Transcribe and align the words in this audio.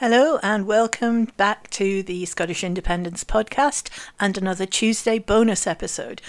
Hello, 0.00 0.38
and 0.44 0.64
welcome 0.64 1.24
back 1.36 1.68
to 1.70 2.04
the 2.04 2.24
Scottish 2.24 2.62
Independence 2.62 3.24
podcast 3.24 3.90
and 4.20 4.38
another 4.38 4.64
Tuesday 4.64 5.18
bonus 5.18 5.66
episode. 5.66 6.22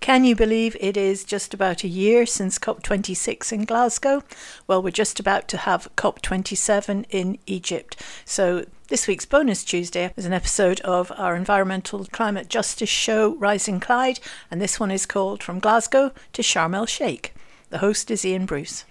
Can 0.00 0.24
you 0.24 0.34
believe 0.34 0.76
it 0.80 0.96
is 0.96 1.22
just 1.22 1.54
about 1.54 1.84
a 1.84 1.88
year 1.88 2.26
since 2.26 2.58
COP26 2.58 3.52
in 3.52 3.66
Glasgow? 3.66 4.24
Well, 4.66 4.82
we're 4.82 4.90
just 4.90 5.20
about 5.20 5.46
to 5.50 5.58
have 5.58 5.94
COP27 5.94 7.04
in 7.08 7.38
Egypt. 7.46 8.02
So, 8.24 8.64
this 8.88 9.06
week's 9.06 9.26
bonus 9.26 9.62
Tuesday 9.62 10.12
is 10.16 10.26
an 10.26 10.32
episode 10.32 10.80
of 10.80 11.12
our 11.16 11.36
environmental 11.36 12.06
climate 12.06 12.48
justice 12.48 12.88
show, 12.88 13.36
Rising 13.36 13.78
Clyde, 13.78 14.18
and 14.50 14.60
this 14.60 14.80
one 14.80 14.90
is 14.90 15.06
called 15.06 15.40
From 15.40 15.60
Glasgow 15.60 16.10
to 16.32 16.42
Sharm 16.42 16.74
el 16.74 16.86
Sheikh. 16.86 17.32
The 17.70 17.78
host 17.78 18.10
is 18.10 18.24
Ian 18.24 18.44
Bruce. 18.44 18.84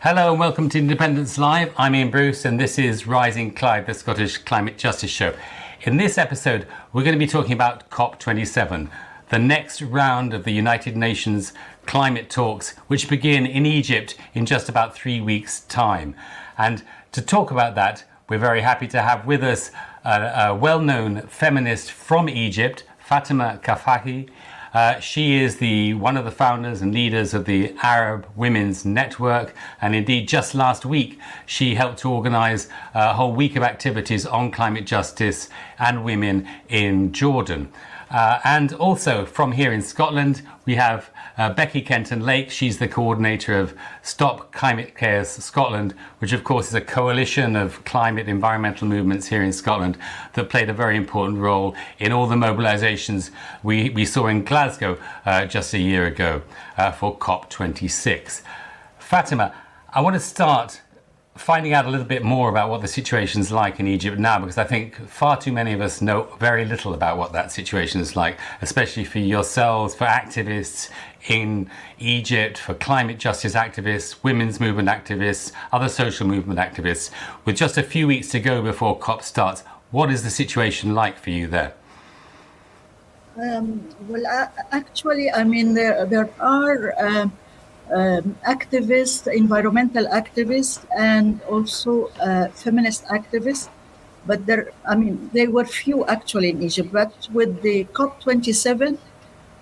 Hello 0.00 0.30
and 0.30 0.38
welcome 0.38 0.68
to 0.68 0.78
Independence 0.78 1.38
Live. 1.38 1.74
I'm 1.76 1.92
Ian 1.92 2.12
Bruce 2.12 2.44
and 2.44 2.60
this 2.60 2.78
is 2.78 3.08
Rising 3.08 3.52
Clyde, 3.52 3.86
the 3.86 3.94
Scottish 3.94 4.38
Climate 4.38 4.78
Justice 4.78 5.10
Show. 5.10 5.34
In 5.82 5.96
this 5.96 6.16
episode, 6.16 6.68
we're 6.92 7.02
going 7.02 7.16
to 7.16 7.18
be 7.18 7.26
talking 7.26 7.52
about 7.52 7.90
COP27, 7.90 8.92
the 9.30 9.40
next 9.40 9.82
round 9.82 10.34
of 10.34 10.44
the 10.44 10.52
United 10.52 10.96
Nations 10.96 11.52
climate 11.84 12.30
talks, 12.30 12.76
which 12.86 13.08
begin 13.08 13.44
in 13.44 13.66
Egypt 13.66 14.16
in 14.34 14.46
just 14.46 14.68
about 14.68 14.94
three 14.94 15.20
weeks' 15.20 15.62
time. 15.62 16.14
And 16.56 16.84
to 17.10 17.20
talk 17.20 17.50
about 17.50 17.74
that, 17.74 18.04
we're 18.28 18.38
very 18.38 18.60
happy 18.60 18.86
to 18.86 19.02
have 19.02 19.26
with 19.26 19.42
us 19.42 19.72
uh, 20.04 20.30
a, 20.32 20.50
a 20.50 20.54
well 20.54 20.78
known 20.78 21.22
feminist 21.22 21.90
from 21.90 22.28
Egypt, 22.28 22.84
Fatima 23.00 23.58
Kafagi. 23.64 24.28
Uh, 24.74 25.00
she 25.00 25.40
is 25.40 25.56
the 25.56 25.94
one 25.94 26.16
of 26.16 26.24
the 26.24 26.30
founders 26.30 26.82
and 26.82 26.92
leaders 26.92 27.34
of 27.34 27.44
the 27.44 27.74
Arab 27.82 28.26
Women's 28.36 28.84
Network, 28.84 29.54
and 29.80 29.94
indeed, 29.94 30.28
just 30.28 30.54
last 30.54 30.84
week, 30.84 31.18
she 31.46 31.74
helped 31.74 31.98
to 32.00 32.10
organise 32.10 32.68
a 32.94 33.14
whole 33.14 33.32
week 33.32 33.56
of 33.56 33.62
activities 33.62 34.26
on 34.26 34.50
climate 34.50 34.86
justice 34.86 35.48
and 35.78 36.04
women 36.04 36.48
in 36.68 37.12
Jordan. 37.12 37.72
Uh, 38.10 38.40
and 38.44 38.72
also 38.74 39.26
from 39.26 39.52
here 39.52 39.72
in 39.72 39.82
Scotland, 39.82 40.42
we 40.64 40.76
have 40.76 41.10
uh, 41.36 41.52
Becky 41.52 41.82
Kenton 41.82 42.20
Lake. 42.20 42.50
She's 42.50 42.78
the 42.78 42.88
coordinator 42.88 43.58
of 43.58 43.74
Stop 44.02 44.50
Climate 44.52 44.96
Chaos 44.96 45.28
Scotland, 45.28 45.94
which 46.18 46.32
of 46.32 46.42
course 46.42 46.68
is 46.68 46.74
a 46.74 46.80
coalition 46.80 47.54
of 47.54 47.84
climate 47.84 48.28
environmental 48.28 48.88
movements 48.88 49.26
here 49.26 49.42
in 49.42 49.52
Scotland 49.52 49.98
that 50.34 50.48
played 50.48 50.70
a 50.70 50.72
very 50.72 50.96
important 50.96 51.38
role 51.38 51.74
in 51.98 52.12
all 52.12 52.26
the 52.26 52.34
mobilisations 52.34 53.30
we, 53.62 53.90
we 53.90 54.04
saw 54.04 54.26
in 54.26 54.44
Glasgow 54.44 54.98
uh, 55.26 55.44
just 55.44 55.74
a 55.74 55.78
year 55.78 56.06
ago 56.06 56.42
uh, 56.78 56.90
for 56.90 57.16
COP26. 57.18 58.42
Fatima, 58.98 59.54
I 59.92 60.00
want 60.00 60.14
to 60.14 60.20
start 60.20 60.80
finding 61.38 61.72
out 61.72 61.86
a 61.86 61.88
little 61.88 62.04
bit 62.04 62.24
more 62.24 62.50
about 62.50 62.68
what 62.68 62.82
the 62.82 62.88
situation's 62.88 63.52
like 63.52 63.78
in 63.78 63.86
Egypt 63.86 64.18
now, 64.18 64.38
because 64.40 64.58
I 64.58 64.64
think 64.64 64.96
far 65.08 65.40
too 65.40 65.52
many 65.52 65.72
of 65.72 65.80
us 65.80 66.02
know 66.02 66.28
very 66.40 66.64
little 66.64 66.94
about 66.94 67.16
what 67.16 67.32
that 67.32 67.52
situation 67.52 68.00
is 68.00 68.16
like, 68.16 68.38
especially 68.60 69.04
for 69.04 69.20
yourselves, 69.20 69.94
for 69.94 70.04
activists 70.04 70.90
in 71.28 71.70
Egypt, 72.00 72.58
for 72.58 72.74
climate 72.74 73.18
justice 73.18 73.54
activists, 73.54 74.22
women's 74.24 74.58
movement 74.58 74.88
activists, 74.88 75.52
other 75.72 75.88
social 75.88 76.26
movement 76.26 76.58
activists. 76.58 77.10
With 77.44 77.56
just 77.56 77.78
a 77.78 77.82
few 77.84 78.08
weeks 78.08 78.28
to 78.30 78.40
go 78.40 78.60
before 78.60 78.98
COP 78.98 79.22
starts, 79.22 79.62
what 79.92 80.10
is 80.10 80.24
the 80.24 80.30
situation 80.30 80.94
like 80.94 81.18
for 81.18 81.30
you 81.30 81.46
there? 81.46 81.72
Um, 83.40 83.88
well, 84.08 84.50
actually, 84.72 85.30
I 85.30 85.44
mean, 85.44 85.74
there, 85.74 86.04
there 86.04 86.28
are. 86.40 86.94
Uh, 86.98 87.28
um, 87.94 88.36
activists, 88.46 89.32
environmental 89.32 90.06
activists, 90.06 90.84
and 90.96 91.40
also 91.42 92.06
uh, 92.20 92.48
feminist 92.48 93.04
activists. 93.06 93.68
But 94.26 94.44
there, 94.46 94.72
I 94.86 94.94
mean, 94.94 95.30
there 95.32 95.50
were 95.50 95.64
few 95.64 96.04
actually 96.06 96.50
in 96.50 96.62
Egypt. 96.62 96.92
But 96.92 97.12
with 97.32 97.62
the 97.62 97.84
COP27, 97.84 98.98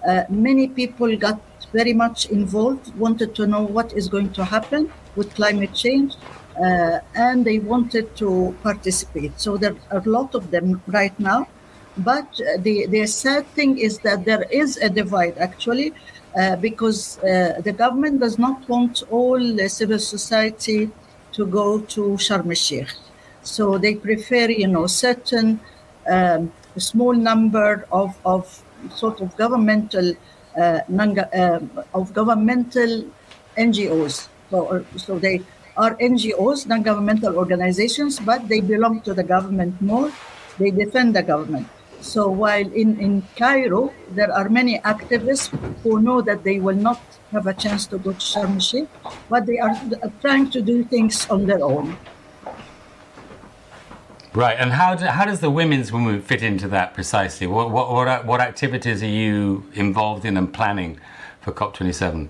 uh, 0.07 0.25
many 0.29 0.69
people 0.69 1.17
got 1.17 1.41
very 1.73 1.93
much 1.93 2.27
involved, 2.27 2.97
wanted 2.97 3.35
to 3.37 3.47
know 3.47 3.63
what 3.63 3.93
is 3.93 4.09
going 4.09 4.33
to 4.33 4.45
happen 4.45 4.91
with 5.15 5.35
climate 5.35 5.75
change, 5.75 6.15
uh, 6.63 7.01
and 7.15 7.45
they 7.45 7.59
wanted 7.59 8.17
to 8.17 8.57
participate. 8.63 9.39
So 9.41 9.57
there 9.57 9.77
are 9.91 9.99
a 9.99 10.09
lot 10.09 10.35
of 10.35 10.51
them 10.51 10.83
right 10.87 11.19
now. 11.21 11.49
But 11.99 12.29
the, 12.59 12.87
the 12.87 13.07
sad 13.07 13.47
thing 13.49 13.79
is 13.79 13.99
that 14.01 14.25
there 14.25 14.43
is 14.51 14.77
a 14.77 14.91
divide 14.91 15.39
actually 15.39 15.93
uh, 15.93 15.95
because 16.61 17.19
uh, 17.19 17.61
the 17.65 17.73
government 17.73 18.21
does 18.21 18.39
not 18.39 18.69
want 18.69 19.03
all 19.11 19.41
civil 19.69 19.99
society 19.99 20.91
to 21.33 21.47
go 21.47 21.81
to 21.81 22.03
Sharm 22.27 22.49
el-Sheikh. 22.49 22.93
So 23.43 23.79
they 23.79 23.95
prefer, 23.95 24.51
you 24.51 24.67
know, 24.67 24.87
certain 24.87 25.61
um, 26.09 26.53
small 26.77 27.15
number 27.15 27.87
of, 27.91 28.17
of 28.25 28.63
sort 28.95 29.21
of 29.21 29.37
governmental 29.37 30.15
uh, 30.61 30.81
non, 30.89 31.19
uh, 31.19 31.61
of 31.95 32.13
governmental 32.13 33.05
NGOs. 33.57 34.29
So, 34.51 34.85
so 34.97 35.19
they 35.19 35.43
are 35.77 35.95
NGOs, 35.97 36.67
non-governmental 36.67 37.37
organizations, 37.37 38.19
but 38.19 38.49
they 38.49 38.61
belong 38.61 39.01
to 39.03 39.15
the 39.15 39.25
government 39.25 39.81
more. 39.81 40.11
They 40.59 40.71
defend 40.71 41.15
the 41.15 41.23
government. 41.23 41.69
So 42.07 42.29
while 42.29 42.73
in, 42.73 43.01
in 43.01 43.23
Cairo, 43.35 43.93
there 44.11 44.33
are 44.33 44.49
many 44.49 44.79
activists 44.79 45.49
who 45.83 46.01
know 46.01 46.21
that 46.23 46.45
they 46.45 46.61
will 46.61 46.77
not 46.77 47.01
have 47.33 47.49
a 47.49 47.53
chance 47.53 47.85
to 47.87 47.99
go 47.99 48.13
to 48.13 48.19
Sharm 48.19 48.55
el-Sheikh, 48.55 48.89
but 49.29 49.45
they 49.45 49.59
are 49.59 49.75
trying 50.21 50.49
to 50.51 50.63
do 50.63 50.85
things 50.85 51.29
on 51.29 51.47
their 51.47 51.63
own. 51.65 51.97
Right, 54.33 54.57
and 54.57 54.71
how, 54.71 54.95
do, 54.95 55.07
how 55.07 55.25
does 55.25 55.41
the 55.41 55.51
women's 55.51 55.91
movement 55.91 56.25
fit 56.25 56.45
into 56.45 56.69
that 56.69 56.95
precisely? 56.95 57.49
What, 57.49 57.73
what, 57.73 57.91
what, 57.91 58.25
what 58.25 58.41
activities 58.41 59.03
are 59.03 59.09
you 59.23 59.65
involved 59.75 60.25
in 60.25 60.37
and 60.37 60.53
planning 60.55 61.01
for 61.41 61.51
COP27? 61.51 62.29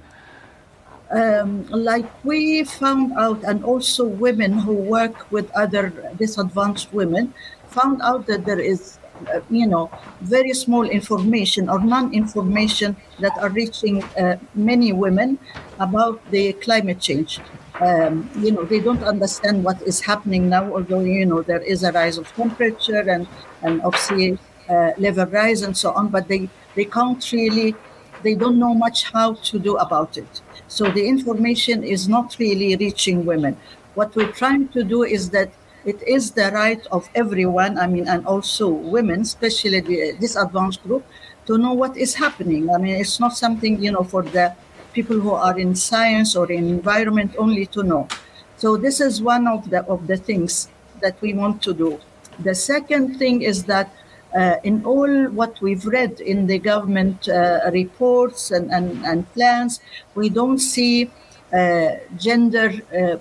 Um, 1.10 1.66
like 1.66 2.06
we 2.24 2.64
found 2.64 3.12
out, 3.12 3.44
and 3.44 3.62
also 3.62 4.06
women 4.06 4.52
who 4.52 4.72
work 4.72 5.30
with 5.30 5.50
other 5.50 5.92
disadvantaged 6.16 6.92
women 6.92 7.34
found 7.68 8.00
out 8.00 8.26
that 8.26 8.46
there 8.46 8.58
is 8.58 8.98
uh, 9.34 9.40
you 9.50 9.66
know, 9.66 9.90
very 10.20 10.52
small 10.52 10.84
information 10.84 11.68
or 11.68 11.78
non-information 11.80 12.96
that 13.20 13.36
are 13.38 13.50
reaching 13.50 14.02
uh, 14.02 14.36
many 14.54 14.92
women 14.92 15.38
about 15.78 16.20
the 16.30 16.52
climate 16.54 17.00
change. 17.00 17.40
Um, 17.80 18.30
you 18.38 18.52
know, 18.52 18.64
they 18.64 18.80
don't 18.80 19.02
understand 19.02 19.62
what 19.62 19.82
is 19.82 20.00
happening 20.00 20.48
now, 20.48 20.72
although, 20.72 21.00
you 21.00 21.26
know, 21.26 21.42
there 21.42 21.60
is 21.60 21.82
a 21.82 21.92
rise 21.92 22.16
of 22.16 22.26
temperature 22.34 23.04
and, 23.08 23.26
and 23.62 23.82
of 23.82 23.96
sea 23.96 24.38
uh, 24.70 24.92
level 24.98 25.26
rise 25.26 25.62
and 25.62 25.76
so 25.76 25.92
on, 25.92 26.08
but 26.08 26.26
they, 26.28 26.48
they 26.74 26.84
can't 26.84 27.32
really, 27.32 27.74
they 28.22 28.34
don't 28.34 28.58
know 28.58 28.74
much 28.74 29.04
how 29.12 29.34
to 29.34 29.58
do 29.58 29.76
about 29.76 30.16
it. 30.16 30.40
So 30.68 30.90
the 30.90 31.06
information 31.06 31.84
is 31.84 32.08
not 32.08 32.36
really 32.38 32.74
reaching 32.76 33.24
women. 33.26 33.56
What 33.94 34.16
we're 34.16 34.32
trying 34.32 34.68
to 34.68 34.82
do 34.82 35.04
is 35.04 35.30
that 35.30 35.50
it 35.86 36.02
is 36.06 36.32
the 36.32 36.50
right 36.52 36.84
of 36.90 37.08
everyone, 37.14 37.78
I 37.78 37.86
mean, 37.86 38.08
and 38.08 38.26
also 38.26 38.68
women, 38.68 39.20
especially 39.20 39.80
the 39.80 40.16
disadvantaged 40.20 40.82
group, 40.82 41.06
to 41.46 41.56
know 41.56 41.72
what 41.72 41.96
is 41.96 42.14
happening. 42.14 42.68
I 42.70 42.78
mean, 42.78 42.96
it's 42.96 43.20
not 43.20 43.36
something, 43.36 43.82
you 43.82 43.92
know, 43.92 44.02
for 44.02 44.22
the 44.22 44.54
people 44.92 45.18
who 45.20 45.30
are 45.30 45.58
in 45.58 45.74
science 45.74 46.34
or 46.34 46.50
in 46.50 46.64
environment 46.68 47.36
only 47.38 47.66
to 47.66 47.82
know. 47.82 48.08
So 48.56 48.76
this 48.76 49.00
is 49.00 49.22
one 49.22 49.46
of 49.46 49.70
the 49.70 49.84
of 49.84 50.06
the 50.06 50.16
things 50.16 50.68
that 51.02 51.20
we 51.20 51.34
want 51.34 51.62
to 51.62 51.72
do. 51.74 52.00
The 52.40 52.54
second 52.54 53.18
thing 53.18 53.42
is 53.42 53.64
that 53.64 53.92
uh, 54.34 54.56
in 54.64 54.84
all 54.84 55.12
what 55.40 55.60
we've 55.60 55.86
read 55.86 56.20
in 56.20 56.46
the 56.46 56.58
government 56.58 57.28
uh, 57.28 57.70
reports 57.72 58.50
and, 58.50 58.70
and, 58.72 59.04
and 59.04 59.30
plans, 59.34 59.80
we 60.14 60.28
don't 60.28 60.58
see 60.58 61.10
uh, 61.52 61.90
gender 62.18 62.72
uh, 62.92 63.16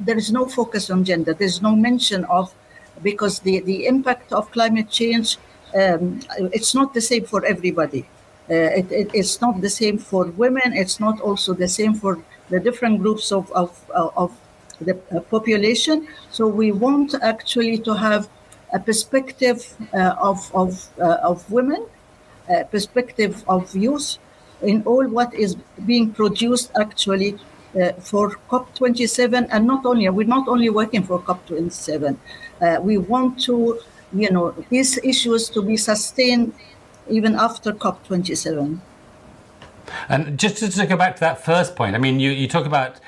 there 0.00 0.16
is 0.16 0.30
no 0.32 0.46
focus 0.46 0.90
on 0.90 1.04
gender. 1.04 1.34
There's 1.34 1.62
no 1.62 1.74
mention 1.74 2.24
of 2.24 2.54
because 3.02 3.40
the, 3.40 3.60
the 3.60 3.86
impact 3.86 4.32
of 4.32 4.50
climate 4.50 4.90
change 4.90 5.38
um, 5.74 6.20
it's 6.52 6.74
not 6.74 6.94
the 6.94 7.00
same 7.00 7.24
for 7.24 7.44
everybody. 7.44 8.06
Uh, 8.50 8.54
it, 8.54 8.90
it, 8.90 9.10
it's 9.12 9.40
not 9.40 9.60
the 9.60 9.68
same 9.68 9.98
for 9.98 10.24
women. 10.24 10.72
It's 10.72 10.98
not 11.00 11.20
also 11.20 11.52
the 11.52 11.68
same 11.68 11.94
for 11.94 12.22
the 12.48 12.58
different 12.58 13.00
groups 13.02 13.30
of 13.30 13.50
of, 13.52 13.70
of 13.94 14.34
the 14.80 14.94
population. 15.30 16.08
So 16.30 16.46
we 16.46 16.72
want 16.72 17.14
actually 17.20 17.78
to 17.78 17.94
have 17.94 18.28
a 18.72 18.78
perspective 18.78 19.74
uh, 19.92 20.14
of 20.18 20.50
of 20.54 20.88
uh, 20.98 21.18
of 21.22 21.50
women, 21.50 21.86
a 22.48 22.64
perspective 22.64 23.44
of 23.48 23.74
youth 23.76 24.18
in 24.62 24.82
all 24.84 25.06
what 25.06 25.34
is 25.34 25.56
being 25.86 26.10
produced 26.12 26.72
actually 26.80 27.38
uh, 27.74 27.92
for 28.00 28.36
COP27, 28.50 29.48
and 29.50 29.66
not 29.66 29.84
only 29.84 30.08
we're 30.08 30.26
not 30.26 30.48
only 30.48 30.70
working 30.70 31.02
for 31.02 31.20
COP27. 31.20 32.16
Uh, 32.60 32.78
we 32.80 32.98
want 32.98 33.40
to, 33.42 33.78
you 34.12 34.30
know, 34.30 34.54
these 34.70 34.98
issues 35.04 35.48
to 35.50 35.62
be 35.62 35.76
sustained 35.76 36.52
even 37.08 37.34
after 37.34 37.72
COP27. 37.72 38.78
And 40.08 40.38
just 40.38 40.58
to, 40.58 40.86
go 40.86 40.96
back 40.96 41.14
to 41.16 41.20
that 41.20 41.44
first 41.44 41.76
point, 41.76 41.94
I 41.94 41.98
mean, 41.98 42.20
you, 42.20 42.30
you 42.30 42.46
talk 42.48 42.66
about 42.66 43.00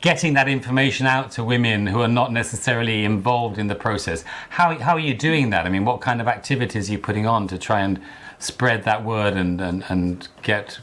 getting 0.00 0.34
that 0.34 0.48
information 0.48 1.06
out 1.06 1.30
to 1.32 1.44
women 1.44 1.86
who 1.86 2.00
are 2.00 2.08
not 2.08 2.32
necessarily 2.32 3.04
involved 3.04 3.58
in 3.58 3.68
the 3.68 3.74
process. 3.74 4.24
How, 4.50 4.76
how 4.78 4.94
are 4.94 5.00
you 5.00 5.14
doing 5.14 5.50
that? 5.50 5.66
I 5.66 5.68
mean, 5.68 5.84
what 5.84 6.00
kind 6.00 6.20
of 6.20 6.26
activities 6.26 6.88
are 6.88 6.92
you 6.92 6.98
putting 6.98 7.26
on 7.26 7.46
to 7.48 7.58
try 7.58 7.80
and 7.80 8.00
spread 8.38 8.84
that 8.84 9.04
word 9.04 9.34
and, 9.34 9.60
and, 9.60 9.84
and 9.88 10.28
get 10.42 10.80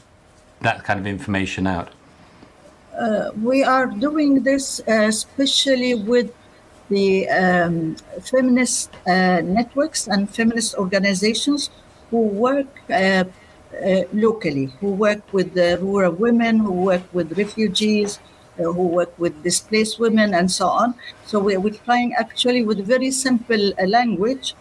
that 0.61 0.83
kind 0.83 0.99
of 0.99 1.07
information 1.07 1.67
out? 1.67 1.89
Uh, 2.97 3.31
we 3.41 3.63
are 3.63 3.87
doing 3.87 4.43
this 4.43 4.79
uh, 4.87 5.09
especially 5.09 5.95
with 5.95 6.31
the 6.89 7.27
um, 7.29 7.95
feminist 8.21 8.93
uh, 9.07 9.41
networks 9.41 10.07
and 10.07 10.29
feminist 10.29 10.75
organizations 10.75 11.71
who 12.11 12.21
work 12.21 12.67
uh, 12.91 12.93
uh, 12.93 14.03
locally, 14.13 14.65
who 14.79 14.91
work 14.91 15.21
with 15.33 15.55
the 15.55 15.79
rural 15.81 16.11
women, 16.11 16.59
who 16.59 16.71
work 16.71 17.01
with 17.13 17.35
refugees, 17.35 18.19
uh, 18.59 18.63
who 18.63 18.87
work 18.87 19.17
with 19.17 19.41
displaced 19.41 19.99
women, 19.99 20.35
and 20.35 20.51
so 20.51 20.67
on. 20.67 20.93
So 21.25 21.39
we're, 21.39 21.59
we're 21.59 21.73
trying 21.73 22.13
actually 22.13 22.63
with 22.63 22.85
very 22.85 23.09
simple 23.09 23.73
language 23.87 24.53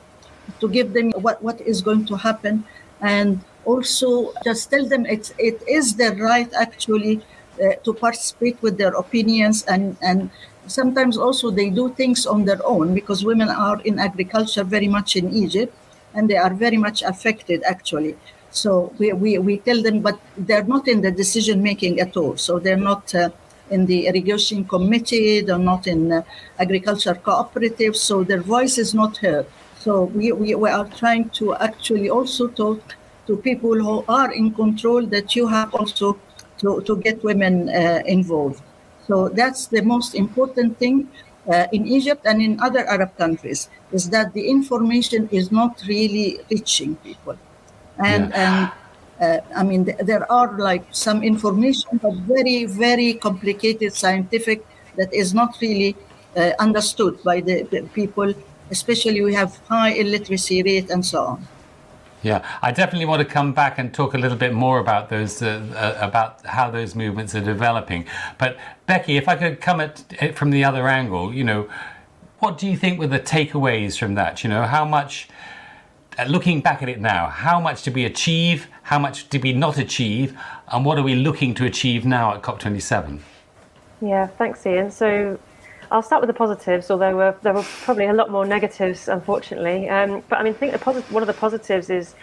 to 0.60 0.68
give 0.68 0.94
them 0.94 1.10
what, 1.20 1.42
what 1.42 1.60
is 1.60 1.82
going 1.82 2.06
to 2.06 2.16
happen 2.16 2.64
and 3.02 3.40
also 3.66 4.32
just 4.44 4.70
tell 4.70 4.86
them 4.86 5.04
it's, 5.06 5.34
it 5.38 5.62
is 5.68 5.96
their 5.96 6.14
right 6.14 6.50
actually 6.54 7.20
uh, 7.62 7.74
to 7.84 7.94
participate 7.94 8.60
with 8.62 8.76
their 8.78 8.94
opinions 8.94 9.64
and, 9.64 9.96
and 10.02 10.30
sometimes 10.66 11.16
also 11.16 11.50
they 11.50 11.70
do 11.70 11.90
things 11.94 12.26
on 12.26 12.44
their 12.44 12.60
own 12.64 12.94
because 12.94 13.24
women 13.24 13.48
are 13.48 13.80
in 13.82 13.98
agriculture 13.98 14.64
very 14.64 14.88
much 14.88 15.16
in 15.16 15.32
Egypt 15.32 15.74
and 16.14 16.28
they 16.28 16.36
are 16.36 16.52
very 16.52 16.76
much 16.76 17.02
affected 17.02 17.62
actually. 17.64 18.16
So 18.50 18.92
we, 18.98 19.12
we, 19.12 19.38
we 19.38 19.58
tell 19.58 19.82
them, 19.82 20.00
but 20.00 20.20
they're 20.36 20.64
not 20.64 20.86
in 20.86 21.00
the 21.00 21.10
decision 21.10 21.62
making 21.62 22.00
at 22.00 22.16
all. 22.16 22.36
So 22.36 22.58
they're 22.58 22.76
not 22.76 23.14
uh, 23.14 23.30
in 23.70 23.86
the 23.86 24.06
irrigation 24.06 24.64
committee, 24.64 25.40
they're 25.40 25.58
not 25.58 25.86
in 25.86 26.12
uh, 26.12 26.22
agriculture 26.58 27.14
cooperatives, 27.14 27.96
so 27.96 28.22
their 28.22 28.42
voice 28.42 28.76
is 28.76 28.92
not 28.92 29.16
heard. 29.16 29.46
So 29.78 30.04
we, 30.04 30.32
we, 30.32 30.54
we 30.54 30.68
are 30.68 30.86
trying 30.86 31.30
to 31.30 31.54
actually 31.56 32.10
also 32.10 32.48
talk 32.48 32.96
to 33.26 33.36
people 33.36 33.74
who 33.74 34.04
are 34.08 34.30
in 34.32 34.52
control 34.52 35.06
that 35.06 35.34
you 35.34 35.46
have 35.48 35.74
also 35.74 36.18
to, 36.62 36.80
to 36.82 36.96
get 36.96 37.22
women 37.22 37.68
uh, 37.68 38.02
involved. 38.06 38.62
So 39.06 39.28
that's 39.28 39.66
the 39.66 39.82
most 39.82 40.14
important 40.14 40.78
thing 40.78 41.08
uh, 41.48 41.66
in 41.72 41.86
Egypt 41.86 42.22
and 42.24 42.40
in 42.40 42.60
other 42.60 42.86
Arab 42.86 43.16
countries 43.18 43.68
is 43.90 44.08
that 44.10 44.32
the 44.32 44.48
information 44.48 45.28
is 45.32 45.50
not 45.50 45.82
really 45.86 46.40
reaching 46.50 46.96
people. 46.96 47.36
And, 47.98 48.30
yeah. 48.30 48.70
and 49.20 49.42
uh, 49.42 49.58
I 49.58 49.62
mean, 49.62 49.84
th- 49.84 49.98
there 49.98 50.30
are 50.30 50.56
like 50.58 50.84
some 50.92 51.22
information, 51.22 51.98
but 52.00 52.14
very, 52.14 52.64
very 52.64 53.14
complicated 53.14 53.92
scientific 53.92 54.64
that 54.96 55.12
is 55.12 55.34
not 55.34 55.58
really 55.60 55.96
uh, 56.36 56.52
understood 56.58 57.22
by 57.24 57.40
the, 57.40 57.62
the 57.64 57.82
people, 57.94 58.32
especially 58.70 59.20
we 59.22 59.34
have 59.34 59.58
high 59.68 59.92
illiteracy 59.94 60.62
rate 60.62 60.90
and 60.90 61.04
so 61.04 61.24
on. 61.24 61.48
Yeah, 62.22 62.46
I 62.62 62.70
definitely 62.70 63.06
want 63.06 63.20
to 63.20 63.24
come 63.24 63.52
back 63.52 63.78
and 63.78 63.92
talk 63.92 64.14
a 64.14 64.18
little 64.18 64.38
bit 64.38 64.54
more 64.54 64.78
about 64.78 65.08
those, 65.08 65.42
uh, 65.42 65.66
uh, 65.74 66.04
about 66.06 66.46
how 66.46 66.70
those 66.70 66.94
movements 66.94 67.34
are 67.34 67.40
developing. 67.40 68.06
But 68.38 68.58
Becky, 68.86 69.16
if 69.16 69.28
I 69.28 69.34
could 69.34 69.60
come 69.60 69.80
at 69.80 70.04
it 70.20 70.36
from 70.36 70.50
the 70.50 70.62
other 70.62 70.86
angle, 70.86 71.34
you 71.34 71.42
know, 71.42 71.68
what 72.38 72.58
do 72.58 72.68
you 72.68 72.76
think 72.76 72.98
were 72.98 73.08
the 73.08 73.20
takeaways 73.20 73.98
from 73.98 74.14
that? 74.14 74.44
You 74.44 74.50
know, 74.50 74.62
how 74.64 74.84
much, 74.84 75.28
uh, 76.18 76.24
looking 76.24 76.60
back 76.60 76.82
at 76.82 76.88
it 76.88 77.00
now, 77.00 77.26
how 77.26 77.60
much 77.60 77.82
did 77.82 77.94
we 77.94 78.04
achieve? 78.04 78.68
How 78.82 78.98
much 79.00 79.28
did 79.28 79.42
we 79.42 79.52
not 79.52 79.78
achieve? 79.78 80.38
And 80.68 80.84
what 80.84 80.98
are 80.98 81.04
we 81.04 81.16
looking 81.16 81.54
to 81.54 81.64
achieve 81.64 82.04
now 82.04 82.34
at 82.34 82.42
COP27? 82.42 83.20
Yeah, 84.00 84.26
thanks, 84.26 84.64
Ian. 84.66 84.90
So 84.90 85.38
I'll 85.92 86.02
start 86.02 86.22
with 86.22 86.28
the 86.28 86.34
positives, 86.34 86.90
although 86.90 87.20
uh, 87.20 87.34
there 87.42 87.52
were 87.52 87.66
probably 87.82 88.06
a 88.06 88.14
lot 88.14 88.30
more 88.30 88.46
negatives, 88.46 89.08
unfortunately. 89.08 89.90
Um, 89.90 90.22
but 90.26 90.38
I 90.38 90.42
mean, 90.42 90.54
I 90.54 90.56
think 90.56 90.80
posit- 90.80 91.04
one 91.12 91.22
of 91.22 91.26
the 91.26 91.34
positives 91.34 91.90
is 91.90 92.14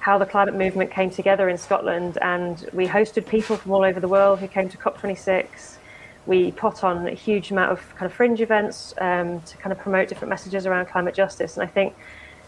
how 0.00 0.18
the 0.18 0.26
climate 0.26 0.54
movement 0.54 0.90
came 0.90 1.08
together 1.08 1.48
in 1.48 1.56
Scotland, 1.56 2.18
and 2.20 2.68
we 2.74 2.86
hosted 2.86 3.26
people 3.26 3.56
from 3.56 3.72
all 3.72 3.82
over 3.82 3.98
the 3.98 4.08
world 4.08 4.40
who 4.40 4.46
came 4.46 4.68
to 4.68 4.76
COP26. 4.76 5.78
We 6.26 6.52
put 6.52 6.84
on 6.84 7.08
a 7.08 7.12
huge 7.12 7.50
amount 7.50 7.72
of 7.72 7.94
kind 7.96 8.04
of 8.04 8.12
fringe 8.12 8.42
events 8.42 8.92
um, 8.98 9.40
to 9.40 9.56
kind 9.56 9.72
of 9.72 9.78
promote 9.78 10.08
different 10.08 10.28
messages 10.28 10.66
around 10.66 10.84
climate 10.88 11.14
justice, 11.14 11.56
and 11.56 11.62
I 11.62 11.72
think 11.72 11.94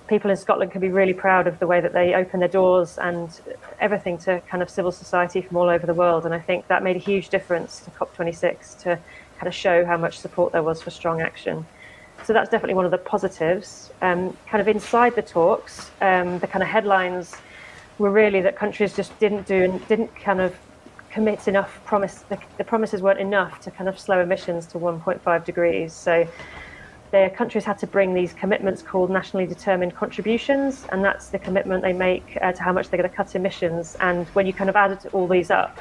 people 0.08 0.30
in 0.30 0.36
Scotland 0.36 0.72
can 0.72 0.82
be 0.82 0.90
really 0.90 1.14
proud 1.14 1.46
of 1.46 1.58
the 1.58 1.66
way 1.66 1.80
that 1.80 1.94
they 1.94 2.14
open 2.14 2.38
their 2.40 2.50
doors 2.50 2.98
and 2.98 3.40
everything 3.80 4.18
to 4.18 4.40
kind 4.42 4.62
of 4.62 4.68
civil 4.68 4.92
society 4.92 5.40
from 5.40 5.56
all 5.56 5.68
over 5.68 5.86
the 5.86 5.94
world. 5.94 6.26
And 6.26 6.34
I 6.34 6.38
think 6.38 6.68
that 6.68 6.82
made 6.82 6.96
a 6.96 7.00
huge 7.00 7.28
difference 7.30 7.80
to 7.80 7.90
COP26 7.90 8.82
to 8.82 8.98
kind 9.38 9.48
of 9.48 9.54
show 9.54 9.84
how 9.84 9.96
much 9.96 10.18
support 10.18 10.52
there 10.52 10.62
was 10.62 10.82
for 10.82 10.90
strong 10.90 11.20
action. 11.20 11.66
So 12.24 12.32
that's 12.32 12.50
definitely 12.50 12.74
one 12.74 12.84
of 12.84 12.90
the 12.90 12.98
positives. 12.98 13.90
Um, 14.02 14.36
kind 14.48 14.60
of 14.60 14.68
inside 14.68 15.14
the 15.14 15.22
talks, 15.22 15.90
um, 16.00 16.38
the 16.38 16.46
kind 16.46 16.62
of 16.62 16.68
headlines 16.68 17.34
were 17.98 18.10
really 18.10 18.40
that 18.42 18.56
countries 18.56 18.94
just 18.94 19.18
didn't 19.18 19.46
do 19.46 19.64
and 19.64 19.88
didn't 19.88 20.14
kind 20.16 20.40
of 20.40 20.54
commit 21.10 21.48
enough 21.48 21.80
promise. 21.84 22.24
The, 22.28 22.38
the 22.58 22.64
promises 22.64 23.00
weren't 23.00 23.20
enough 23.20 23.60
to 23.60 23.70
kind 23.70 23.88
of 23.88 23.98
slow 23.98 24.20
emissions 24.20 24.66
to 24.66 24.78
1.5 24.78 25.44
degrees. 25.44 25.92
So 25.92 26.26
their 27.10 27.30
countries 27.30 27.64
had 27.64 27.78
to 27.78 27.86
bring 27.86 28.12
these 28.12 28.32
commitments 28.32 28.82
called 28.82 29.10
nationally 29.10 29.46
determined 29.46 29.94
contributions, 29.94 30.84
and 30.90 31.04
that's 31.04 31.28
the 31.28 31.38
commitment 31.38 31.82
they 31.82 31.92
make 31.92 32.36
uh, 32.42 32.52
to 32.52 32.62
how 32.62 32.72
much 32.72 32.88
they're 32.88 32.98
going 32.98 33.08
to 33.08 33.16
cut 33.16 33.34
emissions. 33.34 33.96
And 34.00 34.26
when 34.28 34.46
you 34.46 34.52
kind 34.52 34.68
of 34.68 34.76
added 34.76 34.98
all 35.12 35.28
these 35.28 35.50
up, 35.50 35.78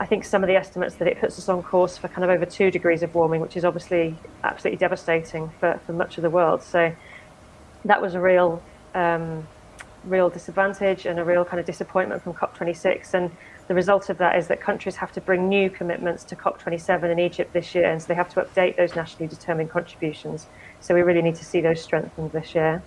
I 0.00 0.06
think 0.06 0.24
some 0.24 0.42
of 0.42 0.48
the 0.48 0.56
estimates 0.56 0.94
that 0.94 1.06
it 1.06 1.20
puts 1.20 1.38
us 1.38 1.46
on 1.50 1.62
course 1.62 1.98
for 1.98 2.08
kind 2.08 2.24
of 2.24 2.30
over 2.30 2.46
two 2.46 2.70
degrees 2.70 3.02
of 3.02 3.14
warming, 3.14 3.42
which 3.42 3.54
is 3.54 3.66
obviously 3.66 4.16
absolutely 4.42 4.78
devastating 4.78 5.50
for, 5.60 5.78
for 5.84 5.92
much 5.92 6.16
of 6.16 6.22
the 6.22 6.30
world. 6.30 6.62
So 6.62 6.96
that 7.84 8.00
was 8.00 8.14
a 8.14 8.20
real, 8.20 8.62
um, 8.94 9.46
real 10.04 10.30
disadvantage 10.30 11.04
and 11.04 11.18
a 11.18 11.24
real 11.24 11.44
kind 11.44 11.60
of 11.60 11.66
disappointment 11.66 12.22
from 12.22 12.32
COP26. 12.32 13.12
And 13.12 13.30
the 13.68 13.74
result 13.74 14.08
of 14.08 14.16
that 14.18 14.38
is 14.38 14.48
that 14.48 14.62
countries 14.62 14.96
have 14.96 15.12
to 15.12 15.20
bring 15.20 15.50
new 15.50 15.68
commitments 15.68 16.24
to 16.24 16.34
COP27 16.34 17.12
in 17.12 17.18
Egypt 17.18 17.52
this 17.52 17.74
year, 17.74 17.90
and 17.90 18.00
so 18.00 18.08
they 18.08 18.14
have 18.14 18.32
to 18.32 18.40
update 18.40 18.78
those 18.78 18.96
nationally 18.96 19.28
determined 19.28 19.68
contributions. 19.68 20.46
So 20.80 20.94
we 20.94 21.02
really 21.02 21.22
need 21.22 21.36
to 21.36 21.44
see 21.44 21.60
those 21.60 21.82
strengthened 21.82 22.32
this 22.32 22.54
year 22.54 22.82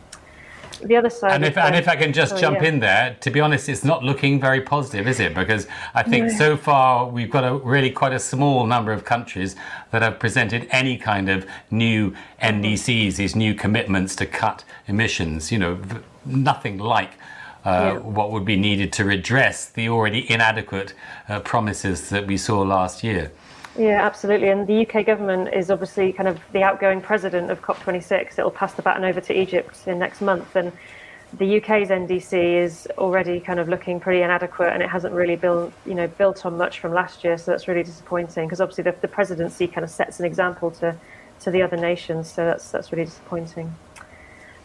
the 0.80 0.96
other 0.96 1.10
side. 1.10 1.34
And 1.34 1.46
if, 1.46 1.58
and 1.58 1.76
if 1.76 1.88
I 1.88 1.96
can 1.96 2.14
just 2.14 2.36
oh, 2.36 2.38
jump 2.38 2.62
yeah. 2.62 2.68
in 2.68 2.80
there, 2.80 3.18
to 3.22 3.30
be 3.30 3.40
honest, 3.40 3.70
it's 3.70 3.84
not 3.84 4.04
looking 4.04 4.40
very 4.40 4.62
positive, 4.62 5.08
is 5.08 5.20
it? 5.20 5.34
Because 5.34 5.68
I 5.94 6.04
think 6.04 6.32
so 6.32 6.58
far 6.58 7.08
we've 7.08 7.30
got 7.30 7.44
a 7.44 7.56
really 7.56 7.90
quite 7.90 8.14
a 8.14 8.20
small 8.20 8.66
number 8.66 8.92
of 8.92 9.06
countries 9.06 9.56
that 9.92 10.02
have 10.02 10.20
presented 10.20 10.68
any 10.72 10.98
kind 10.98 11.30
of 11.30 11.46
new 11.72 12.14
NDCs, 12.42 13.16
these 13.16 13.36
new 13.36 13.54
commitments 13.54 14.16
to 14.18 14.26
cut 14.26 14.64
emissions. 14.88 15.52
You 15.52 15.60
know, 15.60 15.80
nothing 16.26 16.78
like. 16.78 17.12
Uh, 17.66 17.94
yeah. 17.94 18.00
What 18.00 18.32
would 18.34 18.44
be 18.44 18.58
needed 18.58 18.92
to 18.94 19.06
redress 19.06 19.70
the 19.70 19.88
already 19.88 20.30
inadequate 20.30 20.94
uh, 21.30 21.40
promises 21.40 22.10
that 22.10 22.28
we 22.28 22.36
saw 22.36 22.62
last 22.62 23.06
year? 23.06 23.32
Yeah, 23.78 24.06
absolutely. 24.06 24.50
And 24.50 24.68
the 24.68 24.86
UK 24.88 25.06
government 25.06 25.54
is 25.54 25.72
obviously 25.72 26.14
kind 26.14 26.30
of 26.30 26.40
the 26.52 26.62
outgoing 26.62 27.02
president 27.02 27.50
of 27.50 27.62
COP26. 27.62 28.38
It'll 28.38 28.52
pass 28.52 28.74
the 28.74 28.84
baton 28.84 29.04
over 29.04 29.20
to 29.22 29.34
Egypt 29.34 29.88
in 29.88 29.98
next 29.98 30.22
month. 30.22 30.56
And 30.56 30.72
the 31.40 31.58
UK's 31.58 31.90
NDC 31.90 32.64
is 32.64 32.88
already 33.00 33.40
kind 33.40 33.60
of 33.60 33.68
looking 33.68 34.00
pretty 34.00 34.22
inadequate 34.22 34.72
and 34.72 34.84
it 34.84 34.90
hasn't 34.90 35.16
really 35.16 35.36
built, 35.36 35.74
you 35.88 35.96
know, 35.96 36.08
built 36.08 36.46
on 36.46 36.56
much 36.56 36.80
from 36.80 36.94
last 36.94 37.24
year. 37.24 37.36
So 37.40 37.50
that's 37.50 37.68
really 37.68 37.82
disappointing 37.82 38.46
because 38.46 38.62
obviously 38.62 38.84
the, 38.84 38.96
the 39.02 39.08
presidency 39.08 39.66
kind 39.66 39.84
of 39.84 39.90
sets 39.90 40.20
an 40.20 40.26
example 40.28 40.70
to, 40.72 40.96
to 41.40 41.50
the 41.50 41.64
other 41.64 41.78
nations. 41.78 42.32
So 42.32 42.46
that's, 42.46 42.70
that's 42.70 42.92
really 42.92 43.06
disappointing. 43.06 43.74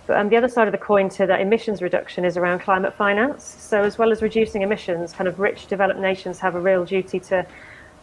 But 0.07 0.19
um, 0.19 0.29
the 0.29 0.37
other 0.37 0.49
side 0.49 0.69
of 0.69 0.73
the 0.73 0.79
coin 0.79 1.09
to 1.11 1.27
that 1.27 1.41
emissions 1.41 1.81
reduction 1.81 2.27
is 2.27 2.37
around 2.37 2.61
climate 2.61 2.93
finance. 2.95 3.45
So 3.45 3.83
as 3.83 3.97
well 3.97 4.12
as 4.12 4.21
reducing 4.21 4.61
emissions, 4.61 5.15
kind 5.15 5.29
of 5.29 5.38
rich 5.38 5.67
developed 5.67 6.00
nations 6.00 6.38
have 6.41 6.55
a 6.55 6.61
real 6.61 6.85
duty 6.85 7.21
to 7.21 7.47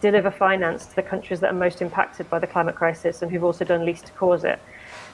deliver 0.02 0.32
finance 0.32 0.86
to 0.88 0.96
the 0.96 1.04
countries 1.04 1.40
that 1.40 1.52
are 1.52 1.58
most 1.58 1.82
impacted 1.82 2.30
by 2.30 2.40
the 2.40 2.48
climate 2.48 2.76
crisis 2.76 3.22
and 3.22 3.32
who've 3.32 3.44
also 3.44 3.66
done 3.66 3.86
least 3.86 4.06
to 4.08 4.12
cause 4.14 4.44
it. 4.44 4.60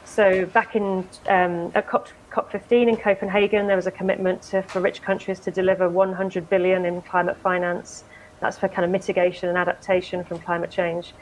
So 0.05 0.45
back 0.47 0.75
in 0.75 1.07
um, 1.27 1.71
at 1.75 1.87
COP, 1.87 2.09
COP15 2.31 2.89
in 2.89 2.97
Copenhagen, 2.97 3.67
there 3.67 3.75
was 3.75 3.87
a 3.87 3.91
commitment 3.91 4.41
to, 4.43 4.61
for 4.63 4.81
rich 4.81 5.01
countries 5.01 5.39
to 5.41 5.51
deliver 5.51 5.87
100 5.87 6.49
billion 6.49 6.85
in 6.85 7.01
climate 7.03 7.37
finance. 7.37 8.03
That's 8.39 8.57
for 8.57 8.67
kind 8.67 8.83
of 8.83 8.91
mitigation 8.91 9.49
and 9.49 9.57
adaptation 9.57 10.23
from 10.23 10.39
climate 10.39 10.71
change. 10.71 11.13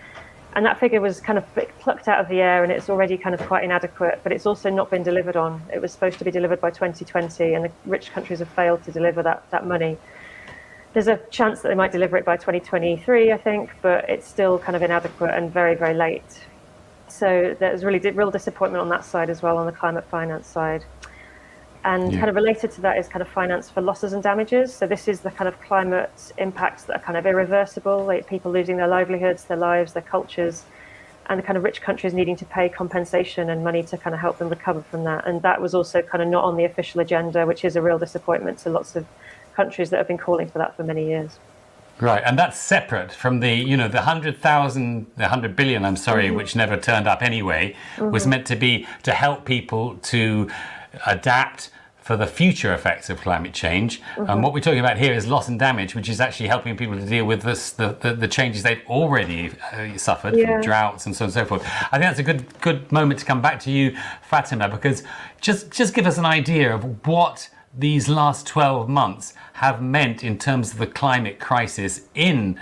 And 0.54 0.66
that 0.66 0.80
figure 0.80 1.00
was 1.00 1.20
kind 1.20 1.38
of 1.38 1.46
plucked 1.80 2.08
out 2.08 2.20
of 2.20 2.28
the 2.28 2.42
air 2.42 2.64
and 2.64 2.72
it's 2.72 2.90
already 2.90 3.18
kind 3.18 3.36
of 3.36 3.42
quite 3.46 3.64
inadequate, 3.64 4.22
but 4.24 4.32
it's 4.32 4.48
also 4.48 4.70
not 4.70 4.90
been 4.90 5.04
delivered 5.04 5.36
on. 5.36 5.62
It 5.72 5.80
was 5.80 5.92
supposed 5.92 6.18
to 6.20 6.26
be 6.26 6.32
delivered 6.32 6.60
by 6.60 6.72
2020 6.72 7.54
and 7.54 7.66
the 7.66 7.72
rich 7.86 8.12
countries 8.12 8.40
have 8.40 8.50
failed 8.50 8.84
to 8.86 8.92
deliver 8.92 9.22
that, 9.22 9.44
that 9.52 9.68
money. 9.68 9.98
There's 10.94 11.08
a 11.08 11.18
chance 11.30 11.62
that 11.62 11.70
they 11.70 11.76
might 11.76 11.92
deliver 11.92 12.18
it 12.18 12.26
by 12.26 12.36
2023, 12.36 13.32
I 13.32 13.38
think, 13.38 13.72
but 13.82 14.10
it's 14.10 14.28
still 14.28 14.58
kind 14.58 14.76
of 14.76 14.82
inadequate 14.82 15.32
and 15.32 15.52
very, 15.52 15.76
very 15.76 15.94
late. 15.94 16.42
So 17.08 17.56
there's 17.60 17.84
really 17.84 18.00
real 18.12 18.32
disappointment 18.32 18.82
on 18.82 18.90
that 18.90 19.06
side 19.06 19.30
as 19.30 19.42
well, 19.42 19.58
on 19.58 19.66
the 19.66 19.72
climate 19.72 20.06
finance 20.06 20.48
side. 20.48 20.84
And 21.86 22.12
yeah. 22.12 22.20
kind 22.20 22.30
of 22.30 22.36
related 22.36 22.72
to 22.72 22.82
that 22.82 22.98
is 22.98 23.08
kind 23.08 23.22
of 23.22 23.28
finance 23.28 23.70
for 23.70 23.82
losses 23.82 24.14
and 24.14 24.22
damages. 24.22 24.74
So 24.74 24.86
this 24.86 25.08
is 25.08 25.22
the 25.22 25.32
kind 25.32 25.48
of 25.48 25.60
climate 25.62 26.34
impacts 26.38 26.84
that 26.84 26.98
are 26.98 27.00
kind 27.00 27.18
of 27.18 27.26
irreversible, 27.26 28.06
like 28.06 28.28
people 28.28 28.52
losing 28.52 28.78
their 28.78 28.88
livelihoods, 28.88 29.46
their 29.46 29.58
lives, 29.58 29.94
their 29.94 30.04
cultures, 30.04 30.64
and 31.28 31.40
the 31.40 31.44
kind 31.44 31.58
of 31.58 31.64
rich 31.64 31.82
countries 31.82 32.14
needing 32.14 32.36
to 32.36 32.46
pay 32.46 32.68
compensation 32.68 33.52
and 33.52 33.64
money 33.64 33.84
to 33.84 33.98
kind 33.98 34.14
of 34.14 34.20
help 34.20 34.40
them 34.40 34.50
recover 34.50 34.82
from 34.82 35.04
that. 35.06 35.26
And 35.28 35.42
that 35.44 35.62
was 35.62 35.74
also 35.74 36.02
kind 36.02 36.22
of 36.22 36.28
not 36.28 36.44
on 36.44 36.58
the 36.58 36.66
official 36.66 37.00
agenda, 37.00 37.46
which 37.46 37.64
is 37.64 37.76
a 37.76 37.82
real 37.82 38.00
disappointment 38.00 38.58
to 38.60 38.70
lots 38.70 38.96
of 38.96 39.06
countries 39.60 39.90
that 39.90 39.98
have 40.02 40.10
been 40.14 40.24
calling 40.28 40.48
for 40.52 40.60
that 40.64 40.72
for 40.76 40.84
many 40.84 41.06
years. 41.14 41.32
Right, 42.10 42.24
and 42.26 42.36
that's 42.42 42.58
separate 42.76 43.12
from 43.24 43.42
the, 43.46 43.54
you 43.72 43.76
know, 43.76 43.90
the 43.98 44.04
hundred 44.12 44.36
thousand, 44.48 44.88
the 45.18 45.28
hundred 45.28 45.52
billion. 45.60 45.84
I'm 45.84 45.98
sorry, 45.98 46.28
mm-hmm. 46.28 46.38
which 46.40 46.52
never 46.64 46.78
turned 46.90 47.08
up 47.14 47.22
anyway, 47.32 47.64
mm-hmm. 47.98 48.12
was 48.16 48.26
meant 48.26 48.46
to 48.48 48.56
be 48.56 48.72
to 49.08 49.12
help 49.12 49.40
people 49.56 49.84
to 50.14 50.22
adapt 51.06 51.62
for 52.10 52.16
the 52.18 52.26
future 52.26 52.74
effects 52.74 53.08
of 53.12 53.16
climate 53.28 53.54
change. 53.54 53.92
Mm-hmm. 54.02 54.30
And 54.30 54.36
what 54.44 54.52
we're 54.54 54.66
talking 54.68 54.86
about 54.88 54.98
here 54.98 55.14
is 55.20 55.28
loss 55.28 55.48
and 55.52 55.60
damage, 55.60 55.92
which 55.94 56.10
is 56.10 56.20
actually 56.26 56.50
helping 56.56 56.76
people 56.82 56.98
to 56.98 57.06
deal 57.06 57.26
with 57.32 57.42
this, 57.44 57.72
the, 57.82 57.90
the, 58.04 58.12
the 58.24 58.28
changes 58.28 58.64
they've 58.64 58.86
already 58.88 59.52
uh, 59.74 59.98
suffered 59.98 60.36
yeah. 60.36 60.48
from 60.48 60.62
droughts 60.70 61.06
and 61.06 61.14
so 61.16 61.26
on 61.26 61.28
and 61.28 61.34
so 61.40 61.46
forth. 61.46 61.64
I 61.92 61.96
think 61.98 62.08
that's 62.10 62.24
a 62.26 62.30
good 62.32 62.42
good 62.68 62.80
moment 62.92 63.20
to 63.20 63.26
come 63.32 63.42
back 63.48 63.58
to 63.66 63.72
you, 63.78 63.86
Fatima, 64.32 64.68
because 64.70 65.04
just 65.48 65.70
just 65.80 65.94
give 65.94 66.08
us 66.12 66.18
an 66.18 66.26
idea 66.26 66.74
of 66.74 66.82
what 67.06 67.50
these 67.78 68.10
last 68.10 68.48
12 68.48 68.90
months 68.90 69.34
have 69.54 69.82
meant 69.82 70.24
in 70.24 70.38
terms 70.38 70.74
of 70.74 70.80
the 70.80 70.88
climate 70.88 71.40
crisis 71.40 72.02
in 72.16 72.60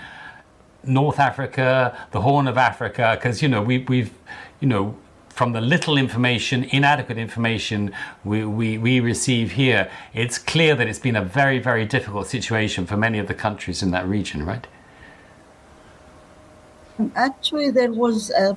North 0.84 1.18
Africa, 1.18 1.96
the 2.12 2.20
Horn 2.20 2.46
of 2.46 2.56
Africa, 2.56 3.16
because 3.16 3.42
you 3.42 3.48
know 3.48 3.62
we, 3.62 3.78
we've 3.78 4.12
you 4.60 4.68
know 4.68 4.96
from 5.38 5.52
the 5.52 5.60
little 5.60 5.96
information, 5.96 6.64
inadequate 6.64 7.16
information 7.16 7.92
we, 8.24 8.44
we, 8.44 8.76
we 8.76 8.98
receive 8.98 9.52
here, 9.52 9.88
it's 10.12 10.36
clear 10.36 10.74
that 10.74 10.88
it's 10.88 10.98
been 10.98 11.14
a 11.14 11.22
very, 11.22 11.60
very 11.60 11.84
difficult 11.84 12.26
situation 12.26 12.84
for 12.84 12.96
many 12.96 13.20
of 13.20 13.28
the 13.28 13.34
countries 13.34 13.80
in 13.80 13.92
that 13.92 14.04
region, 14.08 14.44
right? 14.44 14.66
Actually, 17.14 17.70
there 17.70 17.92
was 17.92 18.32
uh, 18.32 18.54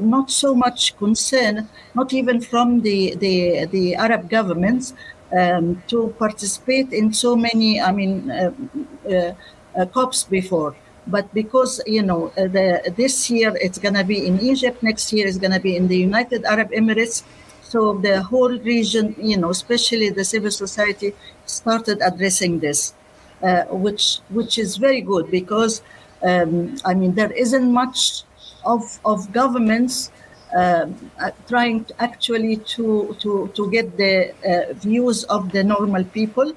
not 0.00 0.30
so 0.30 0.54
much 0.54 0.96
concern, 0.96 1.68
not 1.94 2.14
even 2.14 2.40
from 2.40 2.80
the, 2.80 3.14
the, 3.16 3.66
the 3.66 3.94
Arab 3.94 4.30
governments, 4.30 4.94
um, 5.32 5.82
to 5.88 6.14
participate 6.18 6.92
in 6.92 7.12
so 7.12 7.36
many, 7.36 7.80
I 7.80 7.92
mean, 7.92 8.30
uh, 8.30 8.52
uh, 9.08 9.34
uh, 9.76 9.86
COPs 9.86 10.24
before. 10.24 10.76
But 11.06 11.32
because 11.34 11.80
you 11.86 12.02
know 12.02 12.28
uh, 12.38 12.46
the, 12.46 12.92
this 12.96 13.28
year 13.28 13.52
it's 13.56 13.78
going 13.78 13.94
to 13.94 14.04
be 14.04 14.24
in 14.26 14.38
Egypt, 14.40 14.82
next 14.82 15.12
year 15.12 15.26
it's 15.26 15.38
going 15.38 15.52
to 15.52 15.60
be 15.60 15.76
in 15.76 15.88
the 15.88 15.96
United 15.96 16.44
Arab 16.44 16.70
Emirates. 16.70 17.24
So 17.62 17.98
the 17.98 18.22
whole 18.22 18.56
region, 18.58 19.16
you 19.18 19.36
know, 19.36 19.50
especially 19.50 20.10
the 20.10 20.24
civil 20.24 20.50
society, 20.50 21.14
started 21.46 22.00
addressing 22.02 22.60
this, 22.60 22.94
which 23.70 24.20
which 24.30 24.58
is 24.58 24.76
very 24.76 25.00
good 25.00 25.28
because 25.30 25.82
um, 26.22 26.76
I 26.84 26.94
mean 26.94 27.14
there 27.14 27.32
isn't 27.32 27.72
much 27.72 28.22
of 28.64 29.00
of 29.04 29.32
governments 29.32 30.12
trying 31.48 31.84
to 31.86 31.94
actually 32.02 32.56
to, 32.56 33.16
to, 33.20 33.50
to 33.54 33.70
get 33.70 33.96
the 33.96 34.32
uh, 34.44 34.72
views 34.74 35.24
of 35.24 35.50
the 35.52 35.64
normal 35.64 36.04
people. 36.04 36.52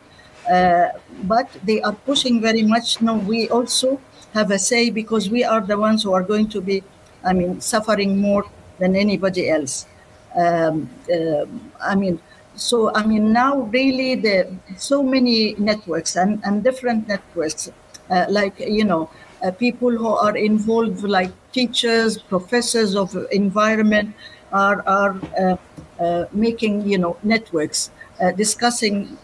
Uh, 0.52 0.90
but 1.24 1.50
they 1.64 1.82
are 1.82 1.94
pushing 1.94 2.42
very 2.42 2.62
much. 2.62 3.02
No, 3.02 3.16
we 3.16 3.50
also 3.50 4.00
have 4.34 4.52
a 4.52 4.60
say 4.60 4.90
because 4.90 5.30
we 5.30 5.44
are 5.44 5.62
the 5.62 5.78
ones 5.78 6.04
who 6.04 6.14
are 6.14 6.22
going 6.24 6.48
to 6.50 6.62
be, 6.62 6.84
I 7.24 7.34
mean, 7.34 7.62
suffering 7.62 8.18
more 8.20 8.46
than 8.80 8.96
anybody 8.96 9.50
else. 9.50 9.88
Um, 10.36 10.90
uh, 11.12 11.46
I 11.82 11.96
mean, 11.96 12.20
so 12.56 12.94
I 12.94 13.06
mean 13.06 13.32
now 13.34 13.62
really 13.62 14.16
the 14.16 14.54
so 14.78 15.02
many 15.04 15.56
networks 15.58 16.16
and, 16.16 16.42
and 16.44 16.64
different 16.64 17.08
networks, 17.08 17.72
uh, 18.10 18.26
like 18.30 18.60
you 18.60 18.84
know, 18.84 19.10
uh, 19.44 19.52
people 19.52 19.92
who 19.92 20.08
are 20.08 20.36
involved, 20.38 21.04
like 21.04 21.32
teachers, 21.52 22.18
professors 22.18 22.96
of 22.96 23.16
environment, 23.32 24.14
are 24.52 24.84
are 24.88 25.16
uh, 25.40 25.58
uh, 26.00 26.26
making 26.32 26.88
you 26.88 26.98
know 26.98 27.18
networks 27.24 27.92
uh, 28.22 28.32
discussing 28.32 29.18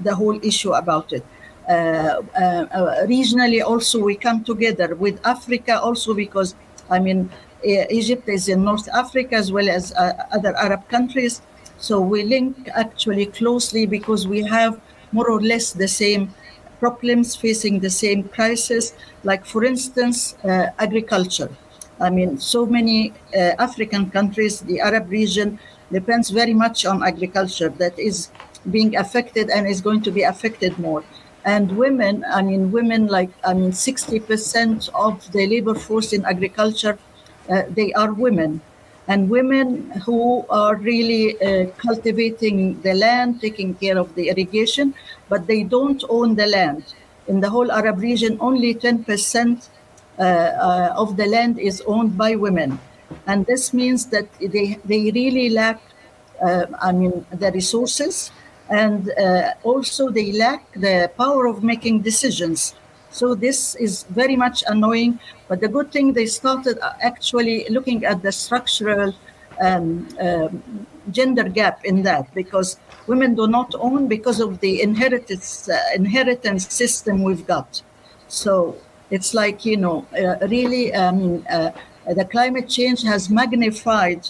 the 0.00 0.14
whole 0.14 0.38
issue 0.44 0.72
about 0.72 1.12
it. 1.12 1.24
Uh, 1.68 2.22
uh, 2.36 3.06
regionally, 3.06 3.62
also 3.62 3.98
we 4.00 4.16
come 4.16 4.42
together 4.44 4.94
with 4.94 5.20
Africa, 5.24 5.80
also 5.80 6.14
because 6.14 6.54
I 6.90 6.98
mean 6.98 7.30
Egypt 7.64 8.28
is 8.28 8.48
in 8.48 8.64
North 8.64 8.88
Africa 8.92 9.36
as 9.36 9.52
well 9.52 9.68
as 9.68 9.92
other 10.32 10.56
Arab 10.56 10.88
countries. 10.88 11.42
So 11.78 12.00
we 12.00 12.22
link 12.22 12.68
actually 12.74 13.26
closely 13.26 13.86
because 13.86 14.26
we 14.26 14.42
have 14.42 14.80
more 15.12 15.28
or 15.30 15.40
less 15.40 15.72
the 15.72 15.88
same 15.88 16.34
problems 16.82 17.36
facing 17.36 17.78
the 17.78 17.90
same 18.04 18.20
crisis, 18.36 18.84
like, 19.22 19.46
for 19.46 19.62
instance, 19.64 20.34
uh, 20.42 20.66
agriculture. 20.86 21.50
I 22.00 22.10
mean, 22.10 22.30
so 22.54 22.66
many 22.66 23.12
uh, 23.12 23.66
African 23.68 24.10
countries, 24.10 24.54
the 24.70 24.80
Arab 24.80 25.08
region 25.08 25.60
depends 25.92 26.30
very 26.30 26.54
much 26.64 26.84
on 26.84 26.96
agriculture 27.12 27.70
that 27.82 27.96
is 27.98 28.16
being 28.74 28.96
affected 28.96 29.46
and 29.54 29.68
is 29.74 29.80
going 29.80 30.02
to 30.02 30.10
be 30.10 30.22
affected 30.22 30.76
more. 30.78 31.04
And 31.44 31.76
women, 31.84 32.24
I 32.38 32.42
mean, 32.42 32.72
women 32.72 33.06
like, 33.06 33.30
I 33.44 33.54
mean, 33.54 33.70
60% 33.70 34.88
of 35.06 35.14
the 35.30 35.46
labor 35.46 35.76
force 35.76 36.12
in 36.12 36.24
agriculture, 36.24 36.98
uh, 37.48 37.62
they 37.78 37.92
are 37.92 38.12
women 38.12 38.60
and 39.12 39.28
women 39.28 39.90
who 40.06 40.46
are 40.48 40.74
really 40.76 41.24
uh, 41.36 41.66
cultivating 41.86 42.80
the 42.80 42.94
land, 42.94 43.40
taking 43.46 43.74
care 43.74 43.98
of 43.98 44.08
the 44.14 44.24
irrigation, 44.30 44.94
but 45.28 45.46
they 45.46 45.62
don't 45.76 46.02
own 46.08 46.34
the 46.34 46.46
land. 46.46 46.82
In 47.28 47.40
the 47.40 47.50
whole 47.50 47.70
Arab 47.70 47.98
region, 47.98 48.38
only 48.40 48.74
10% 48.74 49.68
uh, 50.18 50.22
uh, 50.22 50.94
of 50.96 51.18
the 51.18 51.26
land 51.26 51.58
is 51.58 51.82
owned 51.86 52.16
by 52.16 52.36
women. 52.36 52.78
And 53.26 53.44
this 53.44 53.74
means 53.74 54.06
that 54.14 54.26
they, 54.40 54.78
they 54.90 55.10
really 55.10 55.50
lack, 55.50 55.78
uh, 56.42 56.64
I 56.80 56.92
mean, 56.92 57.26
the 57.30 57.52
resources, 57.52 58.30
and 58.70 59.10
uh, 59.10 59.52
also 59.62 60.08
they 60.08 60.32
lack 60.32 60.72
the 60.72 61.10
power 61.18 61.46
of 61.46 61.62
making 61.62 62.00
decisions 62.00 62.74
so 63.12 63.34
this 63.34 63.74
is 63.76 64.04
very 64.04 64.36
much 64.36 64.64
annoying. 64.66 65.20
But 65.48 65.60
the 65.60 65.68
good 65.68 65.92
thing 65.92 66.12
they 66.12 66.26
started 66.26 66.78
uh, 66.78 66.94
actually 67.00 67.66
looking 67.68 68.04
at 68.04 68.22
the 68.22 68.32
structural 68.32 69.14
um, 69.60 70.08
uh, 70.18 70.48
gender 71.10 71.44
gap 71.44 71.84
in 71.84 72.02
that 72.02 72.32
because 72.34 72.78
women 73.06 73.34
do 73.34 73.46
not 73.46 73.74
own 73.78 74.08
because 74.08 74.40
of 74.40 74.60
the 74.60 74.80
inheritance 74.80 75.68
uh, 75.68 75.78
inheritance 75.94 76.72
system 76.72 77.22
we've 77.22 77.46
got. 77.46 77.82
So 78.28 78.76
it's 79.10 79.34
like 79.34 79.64
you 79.64 79.76
know 79.76 80.06
uh, 80.18 80.46
really 80.48 80.94
um, 80.94 81.44
the 82.06 82.24
climate 82.30 82.68
change 82.68 83.02
has 83.02 83.30
magnified 83.30 84.28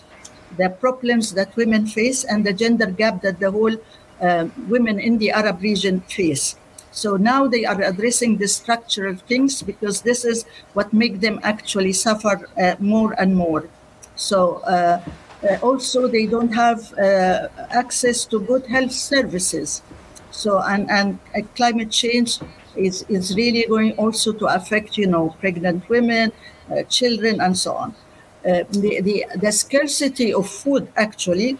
the 0.58 0.68
problems 0.68 1.32
that 1.34 1.54
women 1.56 1.86
face 1.86 2.24
and 2.24 2.44
the 2.44 2.52
gender 2.52 2.86
gap 2.86 3.22
that 3.22 3.40
the 3.40 3.50
whole 3.50 3.76
uh, 4.20 4.48
women 4.68 4.98
in 4.98 5.18
the 5.18 5.30
Arab 5.30 5.62
region 5.62 6.00
face. 6.02 6.56
So 6.92 7.16
now 7.16 7.48
they 7.48 7.64
are 7.64 7.80
addressing 7.80 8.36
the 8.36 8.46
structural 8.46 9.16
things 9.16 9.62
because 9.62 10.02
this 10.02 10.24
is 10.24 10.44
what 10.74 10.92
make 10.92 11.20
them 11.20 11.40
actually 11.42 11.94
suffer 11.94 12.48
uh, 12.58 12.76
more 12.78 13.14
and 13.18 13.34
more. 13.34 13.68
So 14.14 14.56
uh, 14.66 15.02
uh, 15.42 15.56
also 15.62 16.06
they 16.06 16.26
don't 16.26 16.52
have 16.52 16.92
uh, 16.98 17.48
access 17.70 18.24
to 18.26 18.40
good 18.40 18.66
health 18.66 18.92
services. 18.92 19.82
So 20.30 20.60
and 20.60 20.90
and 20.90 21.18
uh, 21.34 21.40
climate 21.56 21.90
change 21.90 22.38
is 22.76 23.04
is 23.08 23.34
really 23.36 23.64
going 23.66 23.92
also 23.92 24.32
to 24.32 24.46
affect 24.46 24.96
you 24.98 25.06
know 25.06 25.34
pregnant 25.40 25.88
women, 25.88 26.30
uh, 26.70 26.82
children, 26.84 27.40
and 27.40 27.56
so 27.56 27.72
on. 27.72 27.94
the, 28.42 29.00
the 29.00 29.24
the 29.36 29.52
scarcity 29.52 30.34
of 30.34 30.48
food 30.48 30.88
actually 30.96 31.56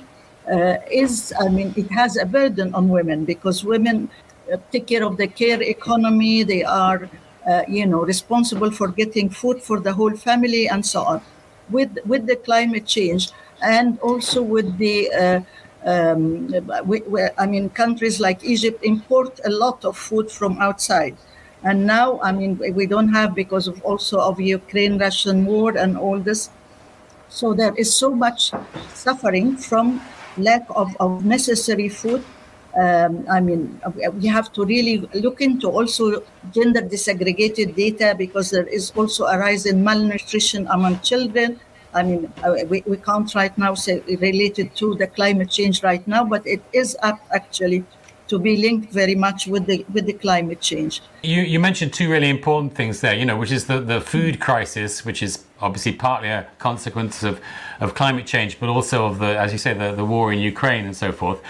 is 0.90 1.32
I 1.38 1.48
mean 1.48 1.72
it 1.76 1.90
has 1.90 2.16
a 2.16 2.26
burden 2.26 2.74
on 2.74 2.88
women 2.88 3.24
because 3.24 3.64
women 3.64 4.10
uh, 4.10 4.31
take 4.70 4.86
care 4.86 5.04
of 5.04 5.16
the 5.16 5.26
care 5.26 5.62
economy. 5.62 6.42
They 6.42 6.64
are, 6.64 7.08
uh, 7.48 7.62
you 7.68 7.86
know, 7.86 8.00
responsible 8.04 8.70
for 8.70 8.88
getting 8.88 9.28
food 9.30 9.62
for 9.62 9.80
the 9.80 9.92
whole 9.92 10.16
family 10.16 10.68
and 10.68 10.84
so 10.84 11.02
on. 11.02 11.22
With 11.70 11.98
with 12.06 12.26
the 12.26 12.36
climate 12.36 12.86
change 12.86 13.30
and 13.62 13.98
also 14.00 14.42
with 14.42 14.76
the 14.78 15.10
uh, 15.12 15.40
um, 15.84 16.48
we, 16.84 17.02
I 17.38 17.46
mean, 17.46 17.70
countries 17.70 18.20
like 18.20 18.44
Egypt 18.44 18.84
import 18.84 19.40
a 19.44 19.50
lot 19.50 19.84
of 19.84 19.96
food 19.96 20.30
from 20.30 20.58
outside. 20.58 21.16
And 21.64 21.86
now, 21.86 22.20
I 22.22 22.32
mean, 22.32 22.58
we 22.74 22.86
don't 22.86 23.08
have 23.08 23.34
because 23.34 23.68
of 23.68 23.82
also 23.84 24.18
of 24.20 24.40
Ukraine-Russian 24.40 25.44
war 25.46 25.76
and 25.76 25.96
all 25.96 26.18
this. 26.18 26.50
So 27.28 27.54
there 27.54 27.74
is 27.76 27.94
so 27.94 28.10
much 28.10 28.52
suffering 28.94 29.56
from 29.56 30.00
lack 30.36 30.66
of, 30.70 30.96
of 30.98 31.24
necessary 31.24 31.88
food 31.88 32.24
Um, 32.78 33.26
I 33.30 33.40
mean, 33.40 33.80
we 34.14 34.26
have 34.28 34.50
to 34.54 34.64
really 34.64 34.98
look 35.12 35.42
into 35.42 35.68
also 35.68 36.22
gender 36.54 36.80
disaggregated 36.80 37.76
data 37.76 38.14
because 38.16 38.50
there 38.50 38.66
is 38.66 38.92
also 38.96 39.26
a 39.26 39.38
rise 39.38 39.66
in 39.66 39.84
malnutrition 39.84 40.66
among 40.68 41.00
children. 41.00 41.60
I 41.92 42.02
mean, 42.02 42.32
uh, 42.42 42.54
we, 42.68 42.82
we 42.86 42.96
can't 42.96 43.32
right 43.34 43.56
now 43.58 43.74
say 43.74 44.00
related 44.08 44.74
to 44.76 44.94
the 44.94 45.06
climate 45.06 45.50
change 45.50 45.82
right 45.82 46.06
now, 46.08 46.24
but 46.24 46.46
it 46.46 46.62
is 46.72 46.96
up 47.02 47.20
actually 47.30 47.84
to 48.32 48.38
be 48.38 48.56
linked 48.56 48.90
very 49.02 49.14
much 49.14 49.40
with 49.46 49.64
the 49.66 49.84
with 49.94 50.06
the 50.06 50.16
climate 50.26 50.60
change. 50.70 51.02
You 51.22 51.42
you 51.52 51.58
mentioned 51.68 51.92
two 51.92 52.08
really 52.14 52.30
important 52.38 52.74
things 52.74 52.94
there, 53.04 53.14
you 53.20 53.26
know, 53.28 53.38
which 53.42 53.52
is 53.58 53.66
the, 53.66 53.78
the 53.92 54.00
food 54.00 54.34
crisis, 54.46 55.04
which 55.04 55.22
is 55.22 55.44
obviously 55.60 55.92
partly 55.92 56.28
a 56.28 56.46
consequence 56.58 57.22
of, 57.22 57.34
of 57.80 57.94
climate 57.94 58.26
change, 58.26 58.58
but 58.58 58.68
also 58.68 59.06
of 59.06 59.18
the, 59.18 59.38
as 59.44 59.52
you 59.52 59.58
say, 59.58 59.72
the, 59.74 59.92
the 59.94 60.04
war 60.04 60.32
in 60.32 60.38
Ukraine 60.40 60.84
and 60.84 60.96
so 60.96 61.12
forth, 61.12 61.40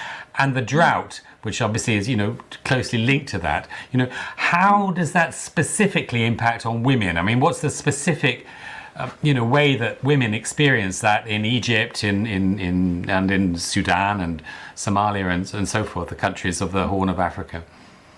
and 0.40 0.54
the 0.54 0.60
drought, 0.74 1.20
which 1.44 1.62
obviously 1.62 1.94
is, 1.94 2.08
you 2.08 2.16
know, 2.16 2.36
closely 2.64 2.98
linked 2.98 3.28
to 3.34 3.38
that. 3.38 3.68
You 3.92 3.98
know, 4.00 4.08
how 4.52 4.90
does 4.90 5.12
that 5.12 5.34
specifically 5.34 6.24
impact 6.32 6.66
on 6.66 6.82
women? 6.82 7.16
I 7.16 7.22
mean, 7.22 7.38
what's 7.40 7.60
the 7.60 7.70
specific 7.70 8.44
uh, 8.96 9.10
you 9.22 9.34
know 9.34 9.44
way 9.44 9.76
that 9.76 10.02
women 10.04 10.34
experience 10.34 11.00
that 11.00 11.26
in 11.26 11.44
Egypt, 11.44 12.04
in, 12.04 12.26
in, 12.26 12.58
in 12.58 13.08
and 13.08 13.30
in 13.30 13.56
Sudan 13.56 14.20
and 14.20 14.42
Somalia 14.76 15.32
and, 15.32 15.52
and 15.54 15.68
so 15.68 15.84
forth, 15.84 16.08
the 16.08 16.14
countries 16.14 16.60
of 16.60 16.72
the 16.72 16.86
Horn 16.88 17.08
of 17.08 17.18
Africa. 17.18 17.62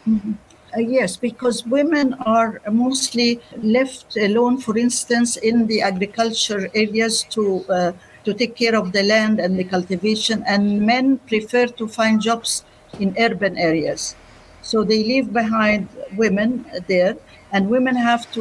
Mm-hmm. 0.08 0.32
Uh, 0.76 0.80
yes, 0.80 1.16
because 1.16 1.64
women 1.66 2.14
are 2.14 2.60
mostly 2.70 3.40
left 3.62 4.16
alone, 4.16 4.58
for 4.58 4.76
instance, 4.76 5.36
in 5.36 5.68
the 5.68 5.80
agriculture 5.80 6.68
areas 6.74 7.22
to 7.30 7.64
uh, 7.68 7.92
to 8.24 8.34
take 8.34 8.56
care 8.56 8.74
of 8.74 8.90
the 8.92 9.02
land 9.02 9.38
and 9.38 9.56
the 9.56 9.64
cultivation, 9.64 10.42
and 10.46 10.80
men 10.80 11.18
prefer 11.28 11.66
to 11.66 11.86
find 11.86 12.20
jobs 12.20 12.64
in 12.98 13.14
urban 13.18 13.56
areas. 13.56 14.16
So 14.62 14.82
they 14.82 15.04
leave 15.04 15.32
behind 15.32 15.88
women 16.16 16.64
there, 16.88 17.16
and 17.54 17.68
women 17.70 17.96
have 17.96 18.30
to 18.32 18.40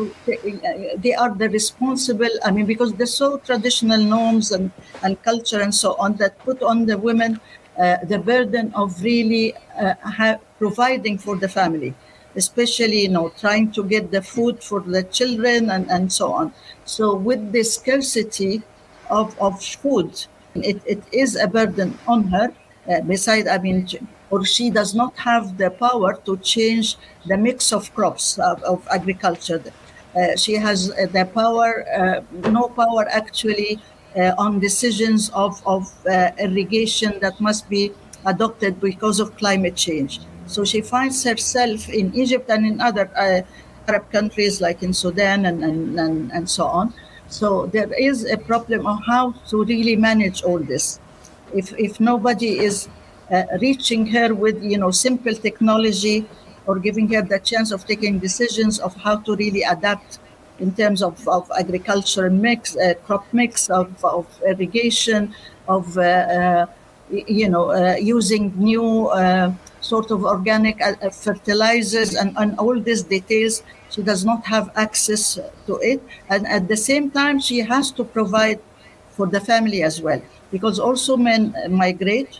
they 1.06 1.14
are 1.24 1.34
the 1.42 1.50
responsible 1.58 2.34
i 2.44 2.52
mean 2.52 2.66
because 2.66 2.94
they're 2.94 3.16
so 3.24 3.38
traditional 3.50 4.02
norms 4.16 4.52
and, 4.52 4.72
and 5.04 5.22
culture 5.24 5.62
and 5.62 5.74
so 5.84 5.96
on 6.06 6.16
that 6.22 6.38
put 6.40 6.62
on 6.64 6.86
the 6.86 6.98
women 6.98 7.40
uh, 7.80 7.98
the 8.14 8.20
burden 8.20 8.72
of 8.76 9.02
really 9.02 9.54
uh, 9.80 9.94
have, 10.20 10.40
providing 10.60 11.18
for 11.18 11.36
the 11.36 11.48
family 11.48 11.94
especially 12.36 13.02
you 13.02 13.10
know 13.10 13.30
trying 13.40 13.72
to 13.72 13.84
get 13.84 14.12
the 14.12 14.22
food 14.22 14.64
for 14.64 14.80
the 14.82 15.04
children 15.04 15.70
and, 15.70 15.90
and 15.92 16.12
so 16.12 16.34
on. 16.34 16.54
So 16.86 17.16
with 17.16 17.52
the 17.52 17.64
scarcity 17.64 18.64
of, 19.10 19.40
of 19.40 19.62
food 19.62 20.26
it, 20.56 20.82
it 20.86 21.04
is 21.12 21.36
a 21.36 21.48
burden 21.48 21.98
on 22.08 22.28
her. 22.28 22.54
Uh, 22.90 23.00
besides 23.02 23.48
i 23.48 23.58
mean 23.60 23.88
or 24.34 24.44
she 24.44 24.72
does 24.72 24.96
not 24.96 25.14
have 25.30 25.46
the 25.62 25.70
power 25.86 26.12
to 26.26 26.34
change 26.38 26.98
the 27.30 27.38
mix 27.38 27.72
of 27.72 27.94
crops 27.94 28.40
of, 28.40 28.58
of 28.64 28.80
agriculture. 28.98 29.62
Uh, 29.62 30.36
she 30.44 30.54
has 30.54 30.90
uh, 30.90 31.06
the 31.18 31.26
power, 31.42 31.86
uh, 32.02 32.50
no 32.50 32.64
power 32.82 33.04
actually 33.10 33.80
uh, 34.18 34.44
on 34.44 34.60
decisions 34.60 35.30
of, 35.46 35.62
of 35.68 35.84
uh, 36.08 36.32
irrigation 36.40 37.12
that 37.20 37.40
must 37.40 37.70
be 37.70 37.92
adopted 38.26 38.82
because 38.82 39.20
of 39.20 39.38
climate 39.38 39.76
change. 39.76 40.20
So 40.48 40.66
she 40.66 40.82
finds 40.82 41.24
herself 41.24 41.88
in 41.90 42.06
Egypt 42.16 42.50
and 42.50 42.66
in 42.66 42.82
other 42.82 43.06
uh, 43.16 43.42
Arab 43.88 44.12
countries 44.12 44.62
like 44.62 44.82
in 44.82 44.94
Sudan 44.94 45.46
and, 45.46 45.64
and, 45.64 46.00
and, 46.00 46.32
and 46.32 46.50
so 46.50 46.66
on. 46.66 46.92
So 47.28 47.68
there 47.68 47.92
is 47.94 48.26
a 48.26 48.38
problem 48.38 48.88
of 48.88 48.98
how 49.06 49.34
to 49.50 49.64
really 49.64 49.96
manage 49.96 50.42
all 50.42 50.60
this. 50.60 51.00
If, 51.54 51.72
if 51.78 52.00
nobody 52.00 52.58
is 52.58 52.90
uh, 53.32 53.44
reaching 53.62 54.06
her 54.08 54.34
with 54.34 54.62
you 54.64 54.78
know 54.78 54.92
simple 54.92 55.34
technology 55.34 56.26
or 56.66 56.80
giving 56.80 57.12
her 57.14 57.22
the 57.22 57.40
chance 57.40 57.72
of 57.72 57.86
taking 57.86 58.20
decisions 58.20 58.80
of 58.80 58.96
how 58.96 59.18
to 59.18 59.36
really 59.36 59.64
adapt 59.64 60.20
in 60.60 60.74
terms 60.74 61.02
of, 61.02 61.28
of 61.28 61.52
agricultural 61.58 62.30
mix, 62.30 62.78
uh, 62.78 62.94
crop 63.06 63.26
mix, 63.34 63.70
of, 63.70 64.04
of 64.06 64.28
irrigation, 64.48 65.34
of 65.68 65.98
uh, 65.98 66.02
uh 66.02 66.66
you 67.12 67.50
know 67.50 67.70
uh, 67.72 67.96
using 67.96 68.54
new 68.58 69.08
uh, 69.08 69.52
sort 69.82 70.10
of 70.10 70.24
organic 70.24 70.82
fertilizers 71.12 72.16
and, 72.16 72.34
and 72.38 72.58
all 72.58 72.80
these 72.80 73.04
details. 73.04 73.62
She 73.90 74.02
does 74.02 74.26
not 74.26 74.46
have 74.46 74.72
access 74.76 75.38
to 75.68 75.76
it, 75.78 76.02
and 76.30 76.48
at 76.48 76.68
the 76.68 76.78
same 76.78 77.12
time, 77.12 77.40
she 77.40 77.60
has 77.60 77.92
to 77.92 78.04
provide 78.04 78.60
for 79.12 79.28
the 79.28 79.40
family 79.40 79.84
as 79.84 80.02
well, 80.02 80.22
because 80.52 80.80
also 80.80 81.16
men 81.18 81.54
migrate 81.70 82.40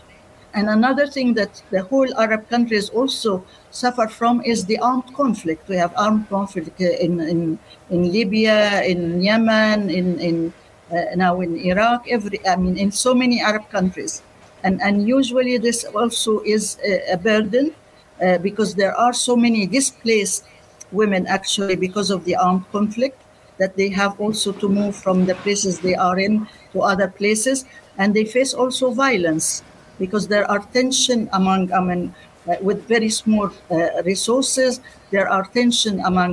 and 0.54 0.70
another 0.70 1.06
thing 1.06 1.34
that 1.34 1.62
the 1.70 1.82
whole 1.82 2.08
Arab 2.18 2.48
countries 2.48 2.88
also 2.88 3.44
suffer 3.70 4.06
from 4.06 4.40
is 4.42 4.64
the 4.64 4.78
armed 4.78 5.12
conflict. 5.14 5.68
We 5.68 5.76
have 5.76 5.92
armed 5.96 6.28
conflict 6.28 6.80
in, 6.80 7.20
in, 7.20 7.58
in 7.90 8.12
Libya, 8.12 8.82
in 8.84 9.20
Yemen, 9.20 9.90
in, 9.90 10.20
in 10.20 10.52
uh, 10.92 11.16
now 11.16 11.40
in 11.40 11.56
Iraq, 11.56 12.06
every, 12.08 12.46
I 12.46 12.56
mean, 12.56 12.76
in 12.76 12.92
so 12.92 13.14
many 13.14 13.40
Arab 13.40 13.68
countries. 13.70 14.22
And, 14.62 14.80
and 14.80 15.08
usually 15.08 15.58
this 15.58 15.84
also 15.84 16.40
is 16.40 16.78
a, 16.84 17.12
a 17.12 17.16
burden 17.16 17.74
uh, 18.22 18.38
because 18.38 18.74
there 18.74 18.94
are 18.94 19.12
so 19.12 19.34
many 19.36 19.66
displaced 19.66 20.44
women 20.92 21.26
actually 21.26 21.74
because 21.74 22.10
of 22.10 22.24
the 22.24 22.36
armed 22.36 22.64
conflict 22.70 23.20
that 23.58 23.76
they 23.76 23.88
have 23.88 24.18
also 24.20 24.52
to 24.52 24.68
move 24.68 24.94
from 24.94 25.26
the 25.26 25.34
places 25.36 25.80
they 25.80 25.94
are 25.94 26.18
in 26.18 26.46
to 26.72 26.82
other 26.82 27.08
places 27.08 27.64
and 27.98 28.14
they 28.14 28.24
face 28.24 28.54
also 28.54 28.90
violence 28.90 29.62
because 30.04 30.24
there 30.34 30.46
are 30.52 30.60
tension 30.78 31.20
among, 31.32 31.72
I 31.72 31.80
mean, 31.80 32.02
uh, 32.48 32.56
with 32.60 32.78
very 32.94 33.08
small 33.08 33.48
uh, 33.70 34.02
resources, 34.04 34.80
there 35.10 35.28
are 35.34 35.44
tension 35.60 36.00
among, 36.10 36.30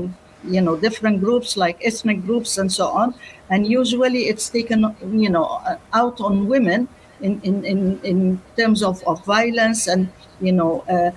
you 0.56 0.62
know, 0.66 0.76
different 0.76 1.18
groups 1.26 1.56
like 1.64 1.78
ethnic 1.90 2.20
groups 2.28 2.58
and 2.58 2.70
so 2.80 2.86
on. 3.02 3.16
And 3.50 3.68
usually 3.80 4.24
it's 4.32 4.50
taken, 4.50 4.80
you 5.24 5.30
know, 5.30 5.46
uh, 5.70 5.78
out 5.94 6.20
on 6.20 6.48
women 6.48 6.88
in, 7.22 7.40
in, 7.44 7.64
in, 7.64 7.80
in 8.12 8.42
terms 8.58 8.84
of, 8.84 8.96
of 9.08 9.24
violence 9.26 9.88
and, 9.88 10.10
you 10.42 10.52
know, 10.52 10.74
uh, 10.96 11.12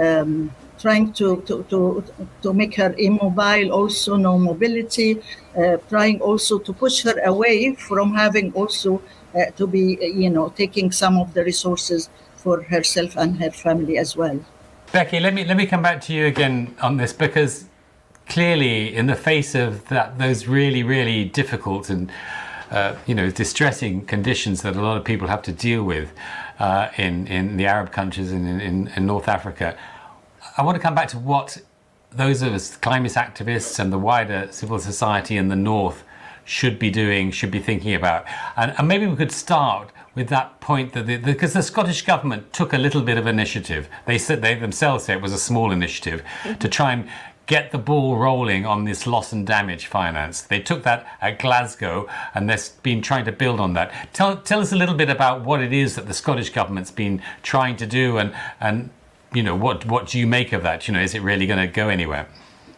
um, 0.00 0.50
trying 0.80 1.12
to, 1.12 1.42
to, 1.42 1.62
to, 1.68 2.02
to 2.42 2.52
make 2.52 2.74
her 2.76 2.94
immobile, 2.98 3.70
also 3.70 4.16
no 4.16 4.38
mobility, 4.38 5.20
uh, 5.56 5.76
trying 5.88 6.20
also 6.20 6.58
to 6.58 6.72
push 6.72 7.02
her 7.02 7.20
away 7.24 7.74
from 7.74 8.14
having 8.14 8.52
also 8.54 9.02
uh, 9.34 9.50
to 9.56 9.66
be, 9.66 9.98
you 10.00 10.30
know, 10.30 10.48
taking 10.56 10.90
some 10.90 11.18
of 11.18 11.34
the 11.34 11.44
resources 11.44 12.08
for 12.36 12.62
herself 12.62 13.16
and 13.16 13.38
her 13.38 13.50
family 13.50 13.98
as 13.98 14.16
well. 14.16 14.40
Becky, 14.92 15.20
let 15.20 15.34
me 15.34 15.44
let 15.44 15.56
me 15.56 15.66
come 15.66 15.82
back 15.82 16.00
to 16.02 16.12
you 16.12 16.26
again 16.26 16.74
on 16.82 16.96
this 16.96 17.12
because 17.12 17.66
clearly, 18.26 18.94
in 18.94 19.06
the 19.06 19.14
face 19.14 19.54
of 19.54 19.88
that, 19.88 20.18
those 20.18 20.48
really 20.48 20.82
really 20.82 21.24
difficult 21.26 21.90
and 21.90 22.10
uh, 22.72 22.96
you 23.06 23.14
know 23.14 23.30
distressing 23.30 24.04
conditions 24.06 24.62
that 24.62 24.74
a 24.74 24.82
lot 24.82 24.96
of 24.96 25.04
people 25.04 25.28
have 25.28 25.42
to 25.42 25.52
deal 25.52 25.84
with 25.84 26.12
uh, 26.58 26.88
in 26.96 27.28
in 27.28 27.56
the 27.56 27.66
Arab 27.66 27.92
countries 27.92 28.32
and 28.32 28.48
in, 28.48 28.60
in, 28.60 28.88
in 28.96 29.06
North 29.06 29.28
Africa, 29.28 29.76
I 30.60 30.62
want 30.62 30.76
to 30.76 30.82
come 30.82 30.94
back 30.94 31.08
to 31.08 31.18
what 31.18 31.56
those 32.10 32.42
of 32.42 32.52
us 32.52 32.76
climate 32.76 33.12
activists 33.12 33.78
and 33.78 33.90
the 33.90 33.98
wider 33.98 34.46
civil 34.50 34.78
society 34.78 35.38
in 35.38 35.48
the 35.48 35.56
north 35.56 36.04
should 36.44 36.78
be 36.78 36.90
doing, 36.90 37.30
should 37.30 37.50
be 37.50 37.60
thinking 37.60 37.94
about. 37.94 38.26
And, 38.58 38.74
and 38.76 38.86
maybe 38.86 39.06
we 39.06 39.16
could 39.16 39.32
start 39.32 39.90
with 40.14 40.28
that 40.28 40.60
point 40.60 40.92
that 40.92 41.06
because 41.24 41.54
the, 41.54 41.60
the, 41.60 41.62
Scottish 41.62 42.02
government 42.02 42.52
took 42.52 42.74
a 42.74 42.76
little 42.76 43.00
bit 43.00 43.16
of 43.16 43.26
initiative. 43.26 43.88
They 44.04 44.18
said 44.18 44.42
they 44.42 44.54
themselves 44.54 45.04
say 45.04 45.14
it 45.14 45.22
was 45.22 45.32
a 45.32 45.38
small 45.38 45.72
initiative 45.72 46.22
mm-hmm. 46.42 46.58
to 46.58 46.68
try 46.68 46.92
and 46.92 47.08
get 47.46 47.72
the 47.72 47.78
ball 47.78 48.18
rolling 48.18 48.66
on 48.66 48.84
this 48.84 49.06
loss 49.06 49.32
and 49.32 49.46
damage 49.46 49.86
finance. 49.86 50.42
They 50.42 50.60
took 50.60 50.82
that 50.82 51.06
at 51.22 51.38
Glasgow 51.38 52.06
and 52.34 52.50
they've 52.50 52.68
been 52.82 53.00
trying 53.00 53.24
to 53.24 53.32
build 53.32 53.60
on 53.60 53.72
that. 53.72 54.12
Tell, 54.12 54.36
tell 54.36 54.60
us 54.60 54.72
a 54.72 54.76
little 54.76 54.94
bit 54.94 55.08
about 55.08 55.42
what 55.42 55.62
it 55.62 55.72
is 55.72 55.94
that 55.94 56.06
the 56.06 56.12
Scottish 56.12 56.50
government's 56.50 56.90
been 56.90 57.22
trying 57.42 57.76
to 57.76 57.86
do 57.86 58.18
and, 58.18 58.34
and 58.60 58.90
you 59.32 59.42
know, 59.42 59.54
what, 59.54 59.86
what 59.86 60.08
do 60.08 60.18
you 60.18 60.26
make 60.26 60.52
of 60.52 60.62
that? 60.62 60.88
You 60.88 60.94
know, 60.94 61.00
is 61.00 61.14
it 61.14 61.22
really 61.22 61.46
going 61.46 61.60
to 61.60 61.72
go 61.72 61.88
anywhere? 61.88 62.26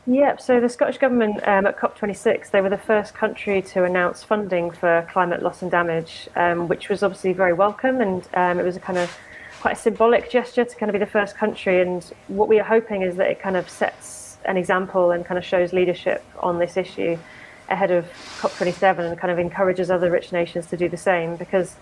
Yep. 0.07 0.41
So 0.41 0.61
the 0.61 0.69
Scottish 0.69 0.99
Government 0.99 1.37
um, 1.47 1.65
at 1.67 1.79
COP26, 1.79 2.51
they 2.51 2.61
were 2.61 2.69
the 2.69 2.77
first 2.77 3.15
country 3.15 3.63
to 3.63 3.85
announce 3.85 4.25
funding 4.25 4.71
for 4.71 5.07
climate 5.11 5.43
loss 5.43 5.63
and 5.63 5.71
damage, 5.71 6.29
um, 6.35 6.67
which 6.67 6.89
was 6.89 7.03
obviously 7.03 7.33
very 7.33 7.53
welcome. 7.53 8.01
And 8.01 8.29
um, 8.35 8.59
it 8.59 8.65
was 8.65 8.77
a 8.77 8.81
kind 8.81 8.99
of 8.99 9.17
quite 9.61 9.77
a 9.77 9.81
symbolic 9.81 10.29
gesture 10.29 10.65
to 10.65 10.77
kind 10.77 10.91
of 10.91 10.95
be 10.95 10.99
the 10.99 11.07
first 11.07 11.37
country. 11.37 11.81
And 11.81 12.03
what 12.27 12.49
we 12.49 12.59
are 12.59 12.65
hoping 12.65 13.03
is 13.03 13.15
that 13.17 13.31
it 13.31 13.41
kind 13.41 13.57
of 13.57 13.71
sets 13.71 14.39
an 14.45 14.57
example 14.57 15.13
and 15.13 15.25
kind 15.25 15.39
of 15.39 15.45
shows 15.45 15.73
leadership 15.73 16.25
on 16.41 16.59
this 16.59 16.77
issue 16.77 17.17
ahead 17.69 17.93
of 17.93 18.05
COP27 18.41 18.99
and 18.99 19.19
kind 19.19 19.31
of 19.31 19.39
encourages 19.39 19.89
other 19.89 20.11
rich 20.11 20.33
nations 20.33 20.67
to 20.67 20.77
do 20.77 20.89
the 20.89 20.97
same. 20.97 21.37
Because, 21.37 21.77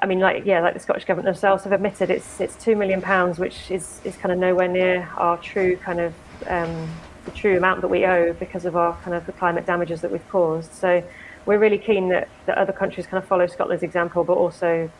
I 0.00 0.06
mean, 0.06 0.20
like 0.20 0.44
yeah, 0.44 0.60
like 0.60 0.74
the 0.74 0.80
Scottish 0.80 1.04
Government 1.04 1.26
themselves 1.26 1.64
have 1.64 1.72
admitted, 1.72 2.10
it's 2.10 2.40
it's 2.40 2.56
two 2.56 2.76
million 2.76 3.00
pounds, 3.02 3.38
which 3.38 3.70
is 3.70 4.00
is 4.04 4.16
kind 4.16 4.32
of 4.32 4.38
nowhere 4.38 4.68
near 4.68 5.08
our 5.16 5.36
true 5.38 5.76
kind 5.76 6.00
of 6.00 6.14
um, 6.46 6.88
the 7.24 7.30
true 7.32 7.56
amount 7.56 7.80
that 7.82 7.88
we 7.88 8.06
owe 8.06 8.32
because 8.34 8.64
of 8.64 8.76
our 8.76 8.96
kind 9.02 9.14
of 9.14 9.26
the 9.26 9.32
climate 9.32 9.66
damages 9.66 10.00
that 10.00 10.10
we've 10.10 10.28
caused. 10.28 10.72
So 10.72 11.02
we're 11.46 11.58
really 11.58 11.78
keen 11.78 12.08
that, 12.08 12.28
that 12.46 12.58
other 12.58 12.72
countries 12.72 13.06
kind 13.06 13.22
of 13.22 13.28
follow 13.28 13.46
Scotland's 13.46 13.82
example, 13.82 14.24
but 14.24 14.34
also 14.34 14.90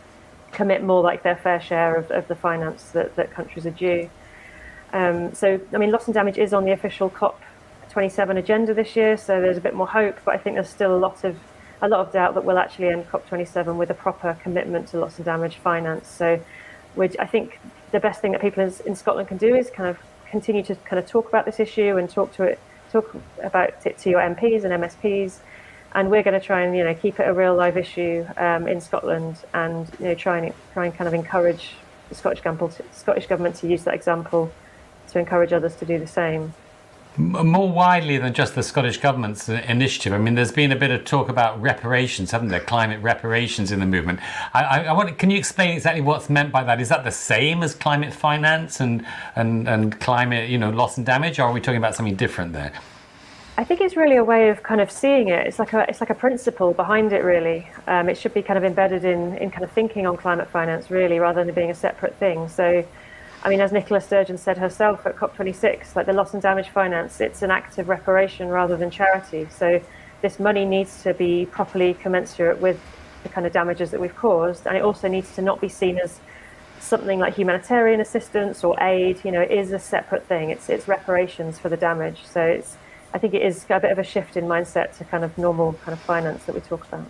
commit 0.53 0.83
more 0.83 1.03
like 1.03 1.23
their 1.23 1.37
fair 1.37 1.61
share 1.61 1.97
of, 1.97 2.11
of 2.11 2.29
the 2.29 2.35
finance 2.35 2.91
that, 2.91 3.15
that 3.17 3.31
countries 3.31 3.67
are 3.67 3.71
due. 3.71 4.09
Um, 4.93 5.35
so, 5.35 5.61
I 5.73 5.77
mean, 5.79 5.91
loss 5.91 6.07
and 6.07 6.15
damage 6.15 6.39
is 6.39 6.55
on 6.55 6.65
the 6.65 6.73
official 6.73 7.11
COP27 7.11 8.39
agenda 8.39 8.73
this 8.73 8.97
year, 8.97 9.17
so 9.17 9.41
there's 9.41 9.59
a 9.59 9.61
bit 9.61 9.75
more 9.75 9.87
hope, 9.87 10.19
but 10.25 10.35
I 10.35 10.39
think 10.39 10.57
there's 10.57 10.71
still 10.71 10.95
a 10.95 10.99
lot 10.99 11.25
of 11.25 11.37
a 11.81 11.89
lot 11.89 12.01
of 12.01 12.13
doubt 12.13 12.35
that 12.35 12.45
we'll 12.45 12.59
actually 12.59 12.89
end 12.89 13.09
COP27 13.09 13.77
with 13.77 13.91
a 13.91 13.95
proper 13.95 14.37
commitment 14.43 14.89
to 14.89 14.99
loss 14.99 15.17
and 15.17 15.25
damage 15.25 15.57
finance. 15.57 16.09
So, 16.09 16.41
I 16.99 17.27
think 17.27 17.61
the 17.93 18.01
best 18.01 18.21
thing 18.21 18.33
that 18.33 18.41
people 18.41 18.63
in 18.85 18.97
Scotland 18.97 19.29
can 19.29 19.37
do 19.37 19.55
is 19.55 19.71
kind 19.71 19.89
of 19.89 19.99
continue 20.31 20.63
to 20.65 20.75
kind 20.75 20.99
of 20.99 21.09
talk 21.09 21.29
about 21.29 21.45
this 21.45 21.61
issue 21.61 21.97
and 21.97 22.11
talk 22.11 22.33
to 22.35 22.43
it, 22.43 22.59
talk 22.91 23.15
about 23.43 23.87
it 23.87 23.99
to 23.99 24.11
your 24.11 24.21
MPs 24.21 24.65
and 24.65 24.83
MSPs, 24.83 25.39
and 25.95 26.11
we're 26.11 26.23
going 26.23 26.39
to 26.39 26.45
try 26.45 26.63
and 26.63 26.77
you 26.77 26.85
know 26.85 26.95
keep 26.95 27.19
it 27.21 27.29
a 27.29 27.33
real 27.33 27.55
live 27.55 27.77
issue 27.77 28.27
um, 28.37 28.67
in 28.67 28.81
Scotland 28.81 29.37
and 29.55 29.89
you 29.99 30.07
know 30.07 30.15
try 30.15 30.39
and 30.39 30.55
try 30.73 30.87
and 30.87 30.95
kind 30.95 31.09
of 31.09 31.15
encourage 31.15 31.75
the 32.09 32.15
Scottish 32.15 32.41
government, 32.41 32.81
Scottish 32.93 33.27
government 33.27 33.57
to 33.57 33.69
use 33.69 33.85
that 33.85 33.95
example 33.95 34.51
to 35.09 35.19
encourage 35.19 35.53
others 35.53 35.75
to 35.77 35.85
do 35.85 35.99
the 35.99 36.07
same. 36.07 36.53
More 37.19 37.69
widely 37.69 38.17
than 38.17 38.33
just 38.33 38.55
the 38.55 38.63
Scottish 38.63 38.99
Government's 38.99 39.49
initiative, 39.49 40.13
I 40.13 40.19
mean, 40.19 40.37
there's 40.37 40.53
been 40.53 40.71
a 40.71 40.77
bit 40.77 40.93
of 40.93 41.05
talk 41.05 41.29
about 41.29 41.61
reparations, 41.61 42.31
haven't 42.31 42.49
there? 42.49 42.61
Climate 42.61 43.03
reparations 43.03 43.73
in 43.73 43.81
the 43.81 43.87
movement. 43.87 44.21
I, 44.55 44.63
I, 44.63 44.79
I 44.85 44.93
want, 44.93 45.19
can 45.19 45.29
you 45.29 45.37
explain 45.37 45.71
exactly 45.71 46.01
what's 46.01 46.31
meant 46.31 46.53
by 46.53 46.63
that? 46.63 46.81
Is 46.81 46.89
that 46.91 47.03
the 47.03 47.11
same 47.11 47.65
as 47.65 47.75
climate 47.75 48.15
finance 48.15 48.79
and, 48.81 49.05
and, 49.35 49.69
and 49.69 50.01
climate, 50.01 50.49
you 50.49 50.59
know, 50.59 50.71
loss 50.71 50.97
and 50.97 51.05
damage, 51.05 51.41
or 51.41 51.45
are 51.45 51.53
we 51.53 51.61
talking 51.61 51.79
about 51.79 51.97
something 51.97 52.15
different 52.15 52.53
there? 52.53 52.73
I 53.57 53.65
think 53.65 53.81
it's 53.81 53.97
really 53.97 54.15
a 54.15 54.23
way 54.23 54.51
of 54.51 54.63
kind 54.63 54.81
of 54.81 54.89
seeing 54.89 55.29
it. 55.29 55.45
It's 55.45 55.59
like 55.59 55.73
a 55.73 55.85
it's 55.89 56.01
like 56.01 56.11
a 56.11 56.15
principle 56.15 56.73
behind 56.73 57.13
it. 57.13 57.25
Really, 57.25 57.69
um, 57.89 58.09
it 58.09 58.17
should 58.17 58.33
be 58.33 58.41
kind 58.41 58.57
of 58.57 58.63
embedded 58.63 59.05
in 59.05 59.37
in 59.39 59.51
kind 59.51 59.65
of 59.65 59.73
thinking 59.73 60.07
on 60.07 60.17
climate 60.17 60.49
finance, 60.49 60.93
really, 60.93 61.19
rather 61.19 61.43
than 61.43 61.53
being 61.53 61.73
a 61.73 61.75
separate 61.75 62.15
thing. 62.21 62.49
So, 62.49 62.85
I 63.43 63.49
mean, 63.49 63.61
as 63.61 63.71
Nicola 63.71 64.01
Sturgeon 64.01 64.37
said 64.37 64.59
herself 64.59 65.07
at 65.07 65.17
COP26, 65.17 65.95
like 65.95 66.07
the 66.07 66.13
loss 66.13 66.35
and 66.35 66.43
damage 66.43 66.71
finance, 66.71 67.21
it's 67.21 67.43
an 67.43 67.51
act 67.51 67.79
of 67.79 67.89
reparation 67.89 68.49
rather 68.49 68.77
than 68.77 68.91
charity. 68.91 69.47
So 69.51 69.81
this 70.23 70.41
money 70.41 70.65
needs 70.65 71.03
to 71.05 71.15
be 71.15 71.47
properly 71.47 71.95
commensurate 71.95 72.61
with 72.61 72.81
the 73.23 73.29
kind 73.29 73.47
of 73.47 73.53
damages 73.53 73.91
that 73.93 74.01
we've 74.01 74.17
caused, 74.17 74.67
and 74.67 74.77
it 74.77 74.83
also 74.83 75.09
needs 75.09 75.35
to 75.37 75.43
not 75.43 75.61
be 75.61 75.69
seen 75.69 75.99
as 75.99 76.21
something 76.81 77.19
like 77.19 77.35
humanitarian 77.35 78.01
assistance 78.01 78.65
or 78.65 78.77
aid. 78.83 79.21
You 79.25 79.31
know, 79.33 79.41
it 79.41 79.51
is 79.51 79.73
a 79.73 79.79
separate 79.79 80.27
thing. 80.27 80.51
It's 80.51 80.69
it's 80.69 80.89
reparations 80.89 81.59
for 81.59 81.69
the 81.69 81.77
damage. 81.77 82.25
So 82.25 82.43
it's 82.43 82.77
I 83.15 83.19
think 83.19 83.35
it 83.35 83.43
is 83.43 83.65
a 83.71 83.81
bit 83.81 83.93
of 83.93 83.99
a 83.99 84.05
shift 84.05 84.37
in 84.37 84.45
mindset 84.45 84.97
to 84.99 85.05
kind 85.05 85.25
of 85.25 85.37
normal 85.39 85.75
kind 85.85 85.93
of 85.93 86.01
finance 86.01 86.45
that 86.45 86.55
we 86.55 86.61
talk 86.61 86.87
about. 86.89 87.07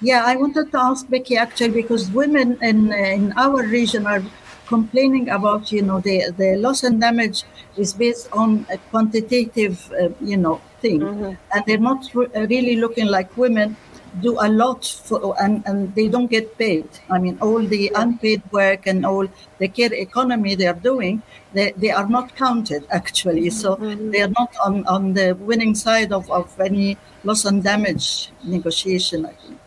Yeah, 0.00 0.24
I 0.26 0.36
wanted 0.36 0.70
to 0.72 0.78
ask 0.78 1.08
Becky 1.08 1.36
actually 1.36 1.70
because 1.70 2.10
women 2.10 2.58
in 2.60 2.92
in 2.92 3.32
our 3.36 3.62
region 3.62 4.06
are 4.06 4.22
complaining 4.66 5.28
about 5.28 5.72
you 5.72 5.82
know 5.82 6.00
the 6.00 6.32
the 6.36 6.56
loss 6.56 6.82
and 6.82 7.00
damage 7.00 7.44
is 7.76 7.92
based 7.92 8.28
on 8.32 8.66
a 8.70 8.78
quantitative 8.90 9.92
uh, 9.92 10.08
you 10.20 10.36
know 10.36 10.60
thing. 10.80 11.00
Mm-hmm. 11.00 11.32
and 11.52 11.64
they're 11.66 11.86
not 11.92 12.08
re- 12.14 12.28
really 12.34 12.76
looking 12.76 13.06
like 13.06 13.36
women 13.36 13.76
do 14.20 14.38
a 14.40 14.48
lot 14.48 14.84
for 14.84 15.34
and, 15.42 15.62
and 15.66 15.94
they 15.94 16.08
don't 16.08 16.30
get 16.30 16.56
paid. 16.56 16.88
I 17.10 17.18
mean 17.18 17.38
all 17.40 17.62
the 17.62 17.92
unpaid 17.94 18.42
work 18.50 18.86
and 18.86 19.04
all 19.04 19.28
the 19.58 19.68
care 19.68 19.92
economy 19.92 20.54
they 20.54 20.66
are 20.66 20.80
doing 20.90 21.22
they, 21.52 21.72
they 21.76 21.90
are 21.90 22.08
not 22.08 22.34
counted 22.36 22.86
actually. 22.90 23.50
So 23.50 23.76
mm-hmm. 23.76 24.10
they 24.10 24.22
are 24.22 24.34
not 24.40 24.54
on, 24.64 24.86
on 24.86 25.12
the 25.14 25.34
winning 25.34 25.74
side 25.74 26.12
of, 26.12 26.30
of 26.30 26.58
any 26.60 26.96
loss 27.26 27.44
and 27.44 27.62
damage 27.62 28.30
negotiation 28.44 29.26
i 29.26 29.34
think 29.42 29.58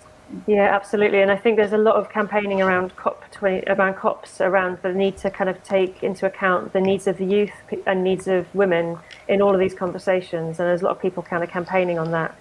yeah, 0.48 0.76
absolutely, 0.76 1.22
and 1.22 1.32
I 1.32 1.38
think 1.38 1.58
there's 1.58 1.74
a 1.74 1.78
lot 1.78 1.96
of 1.96 2.10
campaigning 2.10 2.62
around 2.62 2.96
COP 2.96 3.24
20, 3.32 3.64
around 3.68 3.96
COPs, 3.96 4.42
around 4.42 4.80
the 4.82 4.94
need 4.94 5.18
to 5.18 5.32
kind 5.32 5.50
of 5.50 5.64
take 5.64 6.04
into 6.04 6.26
account 6.26 6.74
the 6.74 6.82
needs 6.82 7.08
of 7.08 7.18
the 7.18 7.26
youth 7.26 7.54
and 7.88 8.04
needs 8.04 8.28
of 8.28 8.54
women 8.54 8.98
in 9.28 9.42
all 9.42 9.54
of 9.54 9.60
these 9.60 9.74
conversations, 9.74 10.60
and 10.60 10.68
there's 10.68 10.82
a 10.82 10.86
lot 10.86 10.96
of 10.96 11.02
people 11.02 11.24
kind 11.24 11.44
of 11.44 11.50
campaigning 11.50 11.98
on 11.98 12.12
that. 12.12 12.36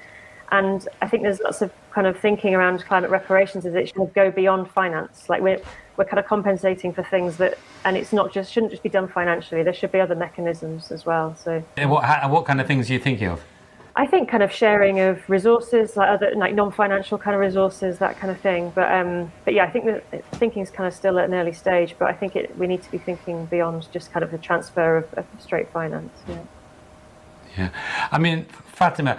And 0.50 0.86
I 1.02 1.08
think 1.08 1.22
there's 1.22 1.40
lots 1.40 1.60
of 1.60 1.72
kind 1.90 2.06
of 2.06 2.18
thinking 2.18 2.54
around 2.54 2.84
climate 2.84 3.10
reparations 3.10 3.66
is 3.66 3.74
it 3.74 3.88
should 3.88 4.14
go 4.14 4.30
beyond 4.30 4.70
finance. 4.70 5.28
Like 5.28 5.42
we're 5.42 5.60
we're 5.98 6.04
kind 6.04 6.18
of 6.18 6.26
compensating 6.26 6.92
for 6.92 7.02
things 7.02 7.36
that, 7.38 7.58
and 7.84 7.96
it's 7.96 8.12
not 8.12 8.32
just 8.32 8.52
shouldn't 8.52 8.70
just 8.70 8.84
be 8.84 8.88
done 8.88 9.08
financially. 9.08 9.62
There 9.62 9.74
should 9.74 9.92
be 9.92 10.00
other 10.00 10.14
mechanisms 10.14 10.92
as 10.92 11.04
well. 11.04 11.34
So, 11.34 11.62
what 11.76 12.30
what 12.30 12.46
kind 12.46 12.60
of 12.60 12.66
things 12.66 12.88
are 12.88 12.92
you 12.94 12.98
thinking 12.98 13.28
of? 13.28 13.42
I 13.96 14.06
think 14.06 14.28
kind 14.28 14.42
of 14.42 14.52
sharing 14.52 15.00
of 15.00 15.28
resources, 15.28 15.96
like 15.96 16.08
other 16.08 16.32
like 16.36 16.54
non-financial 16.54 17.18
kind 17.18 17.34
of 17.34 17.40
resources, 17.40 17.98
that 17.98 18.18
kind 18.18 18.30
of 18.30 18.40
thing. 18.40 18.70
But 18.74 18.92
um, 18.92 19.32
but 19.44 19.54
yeah, 19.54 19.64
I 19.64 19.70
think 19.70 19.86
that 19.86 20.24
thinking 20.32 20.62
is 20.62 20.70
kind 20.70 20.86
of 20.86 20.94
still 20.94 21.18
at 21.18 21.24
an 21.24 21.34
early 21.34 21.52
stage. 21.52 21.96
But 21.98 22.08
I 22.08 22.12
think 22.12 22.36
it, 22.36 22.56
we 22.56 22.66
need 22.66 22.82
to 22.82 22.90
be 22.90 22.98
thinking 22.98 23.46
beyond 23.46 23.88
just 23.92 24.12
kind 24.12 24.22
of 24.22 24.30
the 24.30 24.38
transfer 24.38 24.98
of, 24.98 25.14
of 25.14 25.26
straight 25.40 25.70
finance. 25.70 26.12
Yeah. 26.28 26.38
Yeah, 27.56 27.70
I 28.12 28.18
mean, 28.18 28.44
Fatima, 28.72 29.18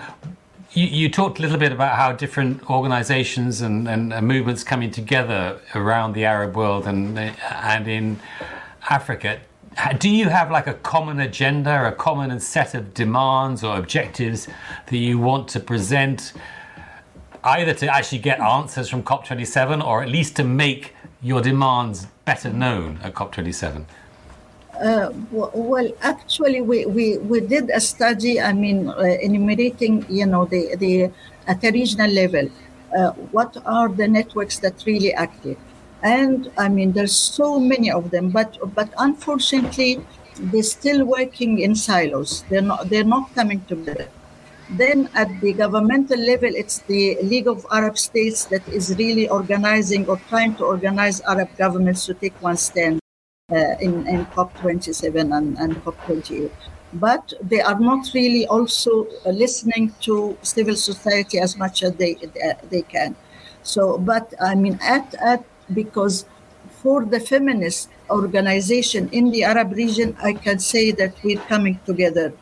you, 0.71 0.85
you, 0.85 1.09
talked 1.09 1.39
a 1.39 1.41
little 1.41 1.57
bit 1.57 1.73
about 1.73 1.97
how 1.97 2.13
different 2.13 2.69
organizations 2.69 3.59
and, 3.59 3.87
and, 3.87 4.13
and, 4.13 4.25
movements 4.25 4.63
coming 4.63 4.91
together 4.91 5.59
around 5.75 6.13
the 6.13 6.23
Arab 6.23 6.55
world 6.55 6.87
and, 6.87 7.19
and 7.19 7.87
in 7.87 8.19
Africa 8.89 9.41
do 9.97 10.09
you 10.09 10.29
have 10.29 10.51
like 10.51 10.67
a 10.67 10.73
common 10.73 11.19
agenda, 11.19 11.87
a 11.87 11.91
common 11.91 12.39
set 12.39 12.75
of 12.75 12.93
demands 12.93 13.63
or 13.63 13.77
objectives 13.77 14.47
that 14.87 14.97
you 14.97 15.17
want 15.19 15.47
to 15.49 15.59
present, 15.59 16.33
either 17.43 17.73
to 17.73 17.87
actually 17.87 18.19
get 18.19 18.39
answers 18.39 18.89
from 18.89 19.03
COP27 19.03 19.83
or 19.83 20.03
at 20.03 20.09
least 20.09 20.35
to 20.37 20.43
make 20.43 20.93
your 21.21 21.41
demands 21.41 22.07
better 22.25 22.51
known 22.51 22.99
at 23.03 23.13
COP27? 23.13 23.85
Uh, 24.81 25.11
well, 25.31 25.91
actually, 26.01 26.61
we, 26.61 26.85
we, 26.85 27.17
we 27.17 27.41
did 27.41 27.69
a 27.69 27.81
study. 27.81 28.39
I 28.39 28.53
mean, 28.53 28.87
uh, 28.87 29.01
enumerating, 29.21 30.05
you 30.09 30.25
know, 30.25 30.45
the 30.45 30.75
the 30.77 31.11
at 31.47 31.61
a 31.65 31.71
regional 31.71 32.09
level, 32.09 32.49
uh, 32.97 33.11
what 33.35 33.57
are 33.65 33.89
the 33.89 34.07
networks 34.07 34.59
that 34.59 34.81
really 34.85 35.13
active? 35.13 35.57
And 36.03 36.51
I 36.57 36.69
mean 36.69 36.91
there's 36.93 37.15
so 37.15 37.59
many 37.59 37.91
of 37.91 38.11
them, 38.11 38.29
but 38.29 38.57
but 38.75 38.93
unfortunately 38.97 40.05
they're 40.39 40.63
still 40.63 41.05
working 41.05 41.59
in 41.59 41.75
silos. 41.75 42.43
They're 42.49 42.61
not 42.61 42.89
they're 42.89 43.03
not 43.03 43.33
coming 43.35 43.63
together. 43.65 44.07
Then 44.71 45.09
at 45.15 45.41
the 45.41 45.53
governmental 45.53 46.19
level, 46.19 46.51
it's 46.53 46.79
the 46.79 47.17
League 47.23 47.47
of 47.47 47.65
Arab 47.71 47.97
States 47.97 48.45
that 48.45 48.67
is 48.67 48.95
really 48.97 49.27
organizing 49.27 50.07
or 50.07 50.17
trying 50.29 50.55
to 50.55 50.65
organize 50.65 51.21
Arab 51.21 51.49
governments 51.57 52.05
to 52.05 52.13
take 52.13 52.39
one 52.39 52.55
stand 52.55 52.99
uh, 53.51 53.75
in, 53.81 54.05
in 54.07 54.27
COP27 54.27 55.35
and, 55.35 55.57
and 55.57 55.75
COP28. 55.83 56.51
But 56.93 57.33
they 57.41 57.61
are 57.61 57.79
not 57.79 58.13
really 58.13 58.45
also 58.45 59.07
listening 59.25 59.93
to 60.01 60.37
civil 60.43 60.75
society 60.75 61.39
as 61.39 61.57
much 61.57 61.81
as 61.81 61.93
they, 61.95 62.17
they 62.69 62.83
can. 62.83 63.15
So, 63.63 63.97
but 63.97 64.33
I 64.39 64.53
mean, 64.53 64.77
at, 64.83 65.15
at 65.15 65.43
because 65.73 66.25
for 66.81 67.05
the 67.05 67.19
feminist 67.19 67.89
organization 68.09 69.09
in 69.11 69.31
the 69.31 69.43
Arab 69.43 69.73
region, 69.73 70.15
I 70.23 70.33
can 70.33 70.59
say 70.59 70.91
that 70.91 71.13
we're 71.23 71.41
coming 71.41 71.79
together 71.85 72.33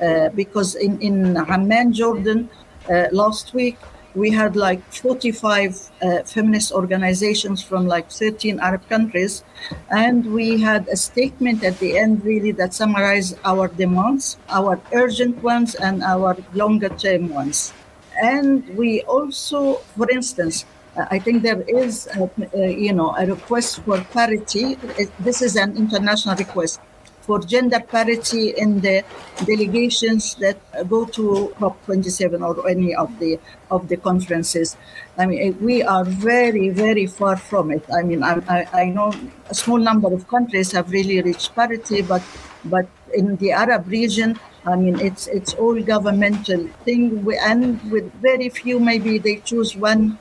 uh, 0.00 0.28
because 0.30 0.74
in, 0.74 1.00
in 1.00 1.36
Amman, 1.36 1.92
Jordan, 1.92 2.48
uh, 2.90 3.06
last 3.12 3.54
week, 3.54 3.76
we 4.14 4.30
had 4.30 4.56
like 4.56 4.82
45 4.92 5.90
uh, 6.02 6.22
feminist 6.24 6.72
organizations 6.72 7.62
from 7.62 7.86
like 7.86 8.10
13 8.10 8.58
Arab 8.60 8.88
countries. 8.88 9.44
And 9.90 10.32
we 10.32 10.60
had 10.60 10.88
a 10.88 10.96
statement 10.96 11.62
at 11.62 11.78
the 11.78 11.98
end, 11.98 12.24
really, 12.24 12.52
that 12.52 12.74
summarized 12.74 13.38
our 13.44 13.68
demands, 13.68 14.38
our 14.48 14.80
urgent 14.92 15.42
ones, 15.42 15.74
and 15.76 16.02
our 16.02 16.36
longer 16.54 16.88
term 16.88 17.28
ones. 17.28 17.72
And 18.20 18.66
we 18.76 19.02
also, 19.02 19.74
for 19.96 20.10
instance, 20.10 20.64
I 21.10 21.18
think 21.18 21.42
there 21.42 21.62
is, 21.62 22.08
a, 22.08 22.30
a, 22.54 22.72
you 22.72 22.92
know, 22.92 23.14
a 23.16 23.26
request 23.26 23.80
for 23.84 24.00
parity. 24.00 24.76
Uh, 24.76 25.04
this 25.20 25.42
is 25.42 25.56
an 25.56 25.76
international 25.76 26.36
request 26.36 26.80
for 27.28 27.38
gender 27.40 27.78
parity 27.80 28.54
in 28.56 28.80
the 28.80 29.04
delegations 29.44 30.34
that 30.36 30.56
go 30.88 31.04
to 31.04 31.52
COP27 31.60 32.40
or 32.40 32.66
any 32.66 32.94
of 32.94 33.10
the 33.18 33.38
of 33.70 33.86
the 33.88 33.98
conferences. 33.98 34.76
I 35.18 35.26
mean, 35.26 35.58
we 35.60 35.82
are 35.82 36.04
very, 36.04 36.70
very 36.70 37.06
far 37.06 37.36
from 37.36 37.70
it. 37.70 37.84
I 37.92 38.02
mean, 38.02 38.22
I, 38.22 38.40
I, 38.48 38.60
I 38.82 38.84
know 38.86 39.12
a 39.50 39.54
small 39.54 39.76
number 39.76 40.12
of 40.12 40.26
countries 40.26 40.72
have 40.72 40.90
really 40.90 41.20
reached 41.20 41.54
parity, 41.54 42.00
but 42.00 42.22
but 42.64 42.88
in 43.12 43.36
the 43.36 43.52
Arab 43.52 43.88
region, 43.88 44.38
I 44.64 44.76
mean, 44.76 44.98
it's 44.98 45.26
it's 45.26 45.52
all 45.54 45.78
governmental 45.82 46.66
thing, 46.84 47.26
and 47.42 47.78
with 47.92 48.10
very 48.22 48.48
few, 48.48 48.80
maybe 48.80 49.18
they 49.18 49.36
choose 49.36 49.76
one 49.76 50.18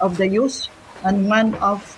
of 0.00 0.16
the 0.16 0.28
youth 0.28 0.68
and 1.04 1.28
one 1.28 1.54
of 1.56 1.96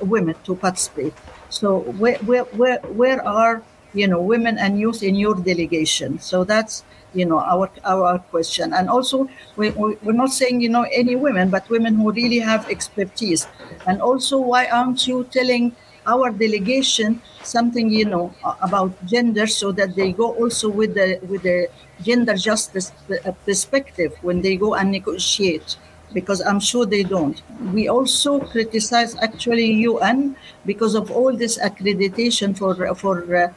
women 0.00 0.34
to 0.44 0.54
participate. 0.54 1.14
So 1.50 1.80
where, 1.98 2.18
where, 2.18 2.44
where, 2.44 2.78
where 2.80 3.26
are 3.26 3.62
you 3.94 4.06
know 4.06 4.20
women 4.20 4.58
and 4.58 4.78
youth 4.78 5.02
in 5.02 5.14
your 5.14 5.34
delegation? 5.34 6.18
So 6.18 6.44
that's 6.44 6.84
you 7.14 7.24
know 7.24 7.38
our 7.40 7.70
our 7.84 8.18
question 8.18 8.72
and 8.74 8.88
also 8.88 9.28
we, 9.56 9.70
we're 9.70 10.12
not 10.12 10.30
saying 10.30 10.60
you 10.60 10.68
know 10.68 10.84
any 10.92 11.16
women 11.16 11.48
but 11.48 11.68
women 11.70 11.94
who 11.94 12.12
really 12.12 12.38
have 12.38 12.68
expertise 12.68 13.48
and 13.86 14.02
also 14.02 14.38
why 14.38 14.66
aren't 14.66 15.06
you 15.06 15.24
telling 15.32 15.74
our 16.06 16.30
delegation 16.30 17.20
something 17.42 17.90
you 17.90 18.04
know 18.04 18.32
about 18.60 18.92
gender 19.06 19.46
so 19.46 19.72
that 19.72 19.94
they 19.96 20.12
go 20.12 20.34
also 20.34 20.68
with 20.68 20.94
the 20.94 21.18
with 21.28 21.42
the 21.42 21.68
gender 22.02 22.34
justice 22.34 22.92
uh, 23.10 23.32
perspective 23.44 24.12
when 24.22 24.42
they 24.42 24.56
go 24.56 24.74
and 24.74 24.90
negotiate 24.90 25.76
because 26.12 26.40
i'm 26.40 26.60
sure 26.60 26.86
they 26.86 27.02
don't 27.02 27.42
we 27.72 27.88
also 27.88 28.40
criticize 28.40 29.16
actually 29.18 29.86
un 29.86 30.36
because 30.64 30.94
of 30.94 31.10
all 31.10 31.36
this 31.36 31.58
accreditation 31.58 32.56
for 32.56 32.94
for 32.94 33.14
uh, 33.36 33.48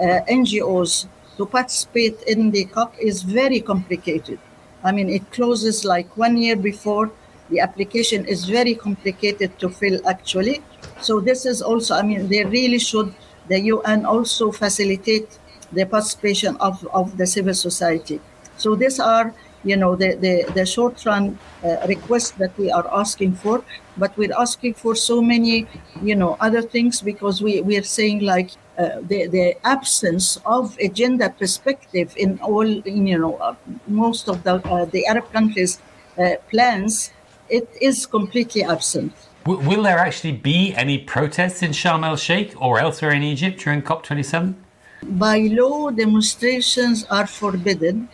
uh, 0.00 0.20
ngos 0.28 1.06
to 1.40 1.46
participate 1.46 2.20
in 2.26 2.50
the 2.50 2.64
COP 2.66 2.94
is 3.00 3.22
very 3.22 3.60
complicated. 3.60 4.38
I 4.84 4.92
mean, 4.92 5.08
it 5.08 5.24
closes 5.32 5.86
like 5.86 6.14
one 6.14 6.36
year 6.36 6.54
before. 6.54 7.10
The 7.48 7.60
application 7.60 8.26
is 8.26 8.44
very 8.44 8.74
complicated 8.74 9.58
to 9.58 9.70
fill 9.70 10.06
actually. 10.06 10.60
So 11.00 11.18
this 11.18 11.46
is 11.46 11.62
also, 11.62 11.94
I 11.94 12.02
mean, 12.02 12.28
they 12.28 12.44
really 12.44 12.78
should, 12.78 13.14
the 13.48 13.58
UN 13.72 14.04
also 14.04 14.52
facilitate 14.52 15.38
the 15.72 15.86
participation 15.86 16.58
of, 16.58 16.86
of 16.92 17.16
the 17.16 17.26
civil 17.26 17.54
society. 17.54 18.20
So 18.58 18.74
these 18.74 19.00
are, 19.00 19.32
you 19.64 19.76
know, 19.76 19.94
the, 19.96 20.14
the, 20.14 20.50
the 20.54 20.64
short 20.64 21.04
run 21.04 21.38
uh, 21.64 21.76
requests 21.86 22.32
that 22.32 22.56
we 22.58 22.70
are 22.70 22.86
asking 22.92 23.34
for, 23.34 23.62
but 23.96 24.16
we're 24.16 24.36
asking 24.38 24.74
for 24.74 24.94
so 24.94 25.20
many, 25.20 25.66
you 26.02 26.14
know, 26.14 26.36
other 26.40 26.62
things 26.62 27.00
because 27.00 27.42
we, 27.42 27.60
we 27.60 27.76
are 27.76 27.82
saying 27.82 28.20
like 28.20 28.50
uh, 28.78 29.00
the, 29.02 29.26
the 29.26 29.54
absence 29.66 30.38
of 30.46 30.76
a 30.80 30.88
gender 30.88 31.28
perspective 31.28 32.14
in 32.16 32.38
all, 32.40 32.62
in, 32.62 33.06
you 33.06 33.18
know, 33.18 33.36
uh, 33.36 33.54
most 33.86 34.28
of 34.28 34.42
the, 34.44 34.54
uh, 34.68 34.84
the 34.86 35.06
Arab 35.06 35.30
countries' 35.32 35.78
uh, 36.18 36.30
plans, 36.50 37.10
it 37.48 37.68
is 37.80 38.06
completely 38.06 38.64
absent. 38.64 39.12
W- 39.44 39.68
will 39.68 39.82
there 39.82 39.98
actually 39.98 40.32
be 40.32 40.74
any 40.74 40.98
protests 40.98 41.62
in 41.62 41.72
Sharm 41.72 42.04
el 42.04 42.16
Sheikh 42.16 42.60
or 42.60 42.78
elsewhere 42.78 43.12
in 43.12 43.22
Egypt 43.22 43.60
during 43.60 43.82
COP27? 43.82 44.54
By 45.02 45.48
law, 45.50 45.90
demonstrations 45.90 47.04
are 47.10 47.26
forbidden 47.26 48.08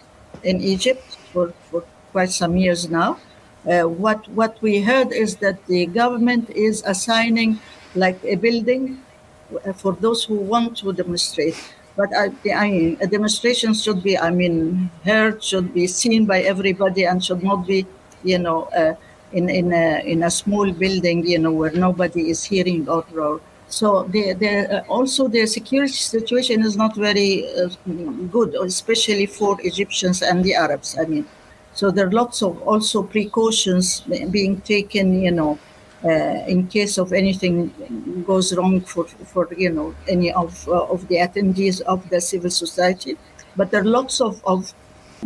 in 0.46 0.60
Egypt 0.62 1.04
for, 1.32 1.52
for 1.70 1.84
quite 2.12 2.30
some 2.30 2.56
years 2.56 2.88
now. 2.88 3.18
Uh, 3.66 3.82
what 4.04 4.28
what 4.30 4.54
we 4.62 4.80
heard 4.80 5.10
is 5.12 5.36
that 5.44 5.58
the 5.66 5.86
government 5.86 6.48
is 6.50 6.82
assigning 6.86 7.58
like 7.96 8.18
a 8.24 8.36
building 8.36 8.84
for 9.76 9.92
those 10.00 10.24
who 10.24 10.36
want 10.36 10.76
to 10.78 10.92
demonstrate. 10.92 11.56
But 11.96 12.10
I, 12.14 12.30
I, 12.54 12.96
a 13.00 13.06
demonstration 13.06 13.72
should 13.74 14.02
be, 14.02 14.18
I 14.18 14.30
mean, 14.30 14.90
heard, 15.04 15.42
should 15.42 15.72
be 15.72 15.86
seen 15.86 16.26
by 16.26 16.42
everybody, 16.42 17.04
and 17.04 17.24
should 17.24 17.42
not 17.42 17.66
be, 17.66 17.86
you 18.22 18.38
know, 18.38 18.64
uh, 18.76 18.94
in 19.32 19.48
in 19.48 19.72
a 19.72 20.02
in 20.04 20.22
a 20.22 20.30
small 20.30 20.70
building, 20.72 21.26
you 21.26 21.38
know, 21.38 21.52
where 21.52 21.72
nobody 21.72 22.30
is 22.30 22.44
hearing 22.44 22.88
or. 22.88 23.04
or 23.18 23.40
so 23.68 24.06
uh, 24.06 24.82
also 24.88 25.28
the 25.28 25.46
security 25.46 25.92
situation 25.92 26.62
is 26.62 26.76
not 26.76 26.94
very 26.94 27.46
uh, 27.56 27.68
good, 28.30 28.54
especially 28.54 29.26
for 29.26 29.58
Egyptians 29.62 30.22
and 30.22 30.44
the 30.44 30.54
Arabs. 30.54 30.96
I 30.98 31.04
mean, 31.04 31.26
so 31.74 31.90
there 31.90 32.06
are 32.06 32.12
lots 32.12 32.42
of 32.42 32.62
also 32.62 33.02
precautions 33.02 34.00
being 34.30 34.60
taken, 34.60 35.20
you 35.20 35.32
know, 35.32 35.58
uh, 36.04 36.44
in 36.46 36.66
case 36.68 36.98
of 36.98 37.12
anything 37.12 37.72
goes 38.26 38.54
wrong 38.54 38.80
for, 38.80 39.04
for 39.04 39.48
you 39.56 39.70
know 39.70 39.94
any 40.06 40.32
of 40.32 40.68
uh, 40.68 40.84
of 40.84 41.08
the 41.08 41.16
attendees 41.16 41.80
of 41.80 42.08
the 42.10 42.20
civil 42.20 42.50
society 42.50 43.16
but 43.56 43.70
there 43.70 43.80
are 43.80 43.84
lots 44.00 44.20
of, 44.20 44.44
of 44.44 44.72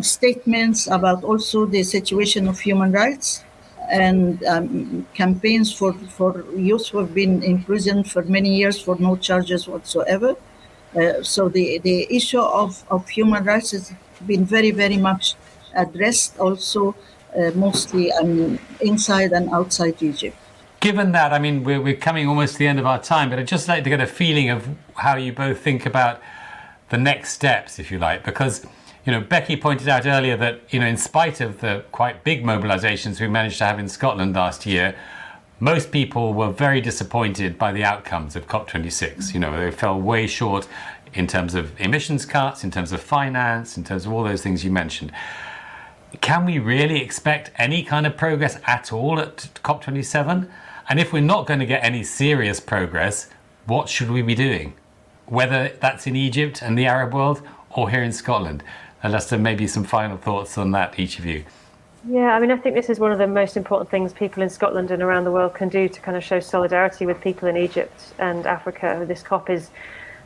statements 0.00 0.86
about 0.86 1.24
also 1.24 1.66
the 1.66 1.82
situation 1.82 2.46
of 2.48 2.58
human 2.60 2.92
rights 2.92 3.44
and 3.90 4.44
um, 4.44 5.06
campaigns 5.14 5.72
for, 5.72 5.92
for 5.92 6.44
youth 6.54 6.88
who 6.88 6.98
have 6.98 7.14
been 7.14 7.42
in 7.42 7.62
prison 7.64 8.04
for 8.04 8.22
many 8.22 8.54
years 8.54 8.80
for 8.80 8.96
no 8.96 9.16
charges 9.16 9.66
whatsoever. 9.68 10.36
Uh, 10.96 11.22
so 11.22 11.48
the, 11.48 11.78
the 11.78 12.06
issue 12.14 12.40
of, 12.40 12.84
of 12.90 13.08
human 13.08 13.44
rights 13.44 13.70
has 13.72 13.92
been 14.26 14.44
very, 14.44 14.70
very 14.70 14.96
much 14.96 15.34
addressed 15.74 16.38
also 16.38 16.94
uh, 17.36 17.50
mostly 17.54 18.10
um, 18.12 18.58
inside 18.80 19.32
and 19.32 19.48
outside 19.50 20.02
Egypt 20.02 20.36
given 20.80 21.12
that, 21.12 21.32
I 21.32 21.38
mean, 21.38 21.62
we're, 21.62 21.80
we're 21.80 21.94
coming 21.94 22.26
almost 22.26 22.54
to 22.54 22.58
the 22.58 22.66
end 22.66 22.78
of 22.78 22.86
our 22.86 23.00
time, 23.00 23.28
but 23.30 23.38
I'd 23.38 23.46
just 23.46 23.68
like 23.68 23.84
to 23.84 23.90
get 23.90 24.00
a 24.00 24.06
feeling 24.06 24.48
of 24.48 24.66
how 24.94 25.16
you 25.16 25.32
both 25.32 25.60
think 25.60 25.86
about 25.86 26.20
the 26.88 26.98
next 26.98 27.32
steps, 27.32 27.78
if 27.78 27.90
you 27.90 27.98
like, 27.98 28.24
because 28.24 28.66
you 29.04 29.12
know 29.12 29.20
Becky 29.20 29.56
pointed 29.56 29.88
out 29.88 30.06
earlier 30.06 30.36
that 30.36 30.60
you 30.70 30.80
know 30.80 30.86
in 30.86 30.96
spite 30.96 31.40
of 31.40 31.60
the 31.60 31.84
quite 31.92 32.24
big 32.24 32.44
mobilisations 32.44 33.20
we 33.20 33.28
managed 33.28 33.58
to 33.58 33.64
have 33.64 33.78
in 33.78 33.88
Scotland 33.88 34.34
last 34.34 34.66
year, 34.66 34.94
most 35.58 35.92
people 35.92 36.32
were 36.34 36.50
very 36.50 36.80
disappointed 36.80 37.58
by 37.58 37.72
the 37.72 37.84
outcomes 37.84 38.36
of 38.36 38.46
COP26. 38.46 39.34
You 39.34 39.40
know, 39.40 39.58
they 39.58 39.70
fell 39.70 40.00
way 40.00 40.26
short 40.26 40.66
in 41.12 41.26
terms 41.26 41.54
of 41.54 41.78
emissions 41.80 42.24
cuts, 42.24 42.64
in 42.64 42.70
terms 42.70 42.92
of 42.92 43.00
finance, 43.00 43.76
in 43.76 43.84
terms 43.84 44.06
of 44.06 44.12
all 44.12 44.22
those 44.22 44.42
things 44.42 44.64
you 44.64 44.70
mentioned. 44.70 45.12
Can 46.20 46.44
we 46.44 46.58
really 46.58 47.00
expect 47.00 47.50
any 47.56 47.82
kind 47.82 48.06
of 48.06 48.16
progress 48.16 48.58
at 48.66 48.92
all 48.92 49.20
at 49.20 49.48
COP27? 49.62 50.48
And 50.88 50.98
if 50.98 51.12
we're 51.12 51.20
not 51.20 51.46
going 51.46 51.60
to 51.60 51.66
get 51.66 51.84
any 51.84 52.02
serious 52.02 52.58
progress, 52.58 53.28
what 53.66 53.88
should 53.88 54.10
we 54.10 54.22
be 54.22 54.34
doing? 54.34 54.74
Whether 55.26 55.76
that's 55.80 56.06
in 56.06 56.16
Egypt 56.16 56.62
and 56.62 56.76
the 56.76 56.86
Arab 56.86 57.14
world 57.14 57.42
or 57.70 57.90
here 57.90 58.02
in 58.02 58.12
Scotland. 58.12 58.62
Alesta, 59.02 59.40
maybe 59.40 59.66
some 59.66 59.84
final 59.84 60.16
thoughts 60.16 60.58
on 60.58 60.72
that, 60.72 60.98
each 60.98 61.18
of 61.18 61.24
you. 61.24 61.44
Yeah, 62.08 62.34
I 62.34 62.40
mean, 62.40 62.50
I 62.50 62.56
think 62.56 62.74
this 62.74 62.88
is 62.88 62.98
one 62.98 63.12
of 63.12 63.18
the 63.18 63.26
most 63.26 63.56
important 63.56 63.90
things 63.90 64.12
people 64.12 64.42
in 64.42 64.48
Scotland 64.48 64.90
and 64.90 65.02
around 65.02 65.24
the 65.24 65.30
world 65.30 65.54
can 65.54 65.68
do 65.68 65.88
to 65.88 66.00
kind 66.00 66.16
of 66.16 66.24
show 66.24 66.40
solidarity 66.40 67.04
with 67.04 67.20
people 67.20 67.46
in 67.48 67.56
Egypt 67.56 68.14
and 68.18 68.46
Africa. 68.46 69.04
This 69.06 69.22
COP 69.22 69.50
is, 69.50 69.70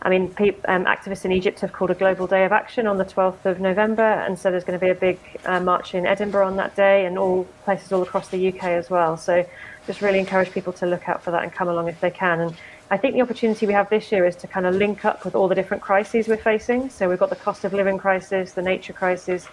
I 0.03 0.09
mean, 0.09 0.29
pe- 0.33 0.55
um, 0.67 0.85
activists 0.85 1.25
in 1.25 1.33
Egypt 1.33 1.61
have 1.61 1.73
called 1.73 1.91
a 1.91 1.95
global 1.95 2.29
day 2.29 2.45
of 2.45 2.53
action 2.53 2.87
on 2.87 2.99
the 2.99 3.05
12th 3.05 3.45
of 3.45 3.59
November, 3.59 4.03
and 4.03 4.39
so 4.39 4.53
there's 4.53 4.63
going 4.63 4.79
to 4.79 4.85
be 4.85 4.91
a 4.91 4.95
big 4.95 5.19
uh, 5.45 5.59
march 5.59 5.95
in 5.95 6.07
Edinburgh 6.07 6.47
on 6.47 6.57
that 6.57 6.77
day, 6.77 7.07
and 7.07 7.19
all 7.19 7.45
places 7.65 7.91
all 7.91 8.03
across 8.03 8.29
the 8.29 8.49
UK 8.49 8.65
as 8.65 8.89
well. 8.89 9.17
So 9.17 9.45
just 9.87 10.01
really 10.01 10.21
encourage 10.21 10.53
people 10.53 10.73
to 10.75 10.87
look 10.87 11.09
out 11.09 11.23
for 11.23 11.33
that 11.33 11.43
and 11.43 11.53
come 11.53 11.69
along 11.69 11.89
if 11.89 12.01
they 12.01 12.11
can. 12.11 12.41
And 12.41 12.55
I 12.95 12.97
think 12.97 13.15
the 13.15 13.23
opportunity 13.23 13.67
we 13.67 13.73
have 13.73 13.91
this 13.91 14.13
year 14.13 14.25
is 14.25 14.37
to 14.37 14.47
kind 14.47 14.67
of 14.67 14.77
link 14.77 15.05
up 15.05 15.25
with 15.25 15.35
all 15.35 15.49
the 15.49 15.55
different 15.57 15.83
crises 15.83 16.29
we're 16.29 16.37
facing. 16.37 16.91
So 16.91 17.09
we've 17.09 17.19
got 17.19 17.29
the 17.29 17.35
cost 17.35 17.65
of 17.65 17.73
living 17.73 17.99
crisis, 17.99 18.53
the 18.53 18.63
nature 18.63 18.93
crisis. 18.93 19.49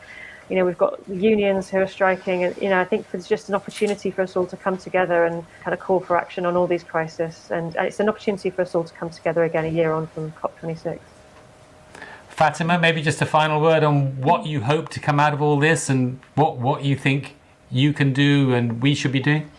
You 0.47 0.57
know, 0.57 0.63
we've 0.63 0.77
got 0.77 0.99
unions 1.09 1.67
who 1.67 1.79
are 1.79 1.87
striking, 1.87 2.43
and 2.43 2.55
you 2.61 2.69
know, 2.69 2.79
I 2.79 2.85
think 2.85 3.07
it's 3.13 3.27
just 3.27 3.49
an 3.49 3.55
opportunity 3.55 4.11
for 4.11 4.21
us 4.21 4.35
all 4.35 4.45
to 4.45 4.55
come 4.55 4.77
together 4.77 5.25
and 5.25 5.43
kind 5.63 5.73
of 5.73 5.79
call 5.79 6.01
for 6.01 6.17
action 6.17 6.45
on 6.45 6.55
all 6.55 6.67
these 6.67 6.83
crises. 6.83 7.47
And 7.49 7.75
uh, 7.77 7.81
it's 7.81 7.99
an 7.99 8.09
opportunity 8.09 8.51
for 8.51 8.61
us 8.61 8.75
all 8.75 8.83
to 8.83 8.93
come 8.93 9.09
together 9.09 9.43
again 9.43 9.65
a 9.65 9.69
year 9.69 9.91
on 9.91 10.05
from 10.05 10.31
COP26. 10.33 10.99
Fatima, 12.29 12.77
maybe 12.77 13.01
just 13.01 13.23
a 13.23 13.25
final 13.25 13.59
word 13.59 13.83
on 13.83 14.21
what 14.21 14.45
you 14.45 14.61
hope 14.61 14.89
to 14.89 14.99
come 14.99 15.19
out 15.19 15.33
of 15.33 15.41
all 15.41 15.57
this, 15.57 15.89
and 15.89 16.19
what 16.35 16.57
what 16.57 16.83
you 16.83 16.95
think 16.95 17.37
you 17.71 17.91
can 17.91 18.13
do 18.13 18.53
and 18.53 18.83
we 18.83 18.93
should 18.93 19.11
be 19.11 19.19
doing. 19.19 19.49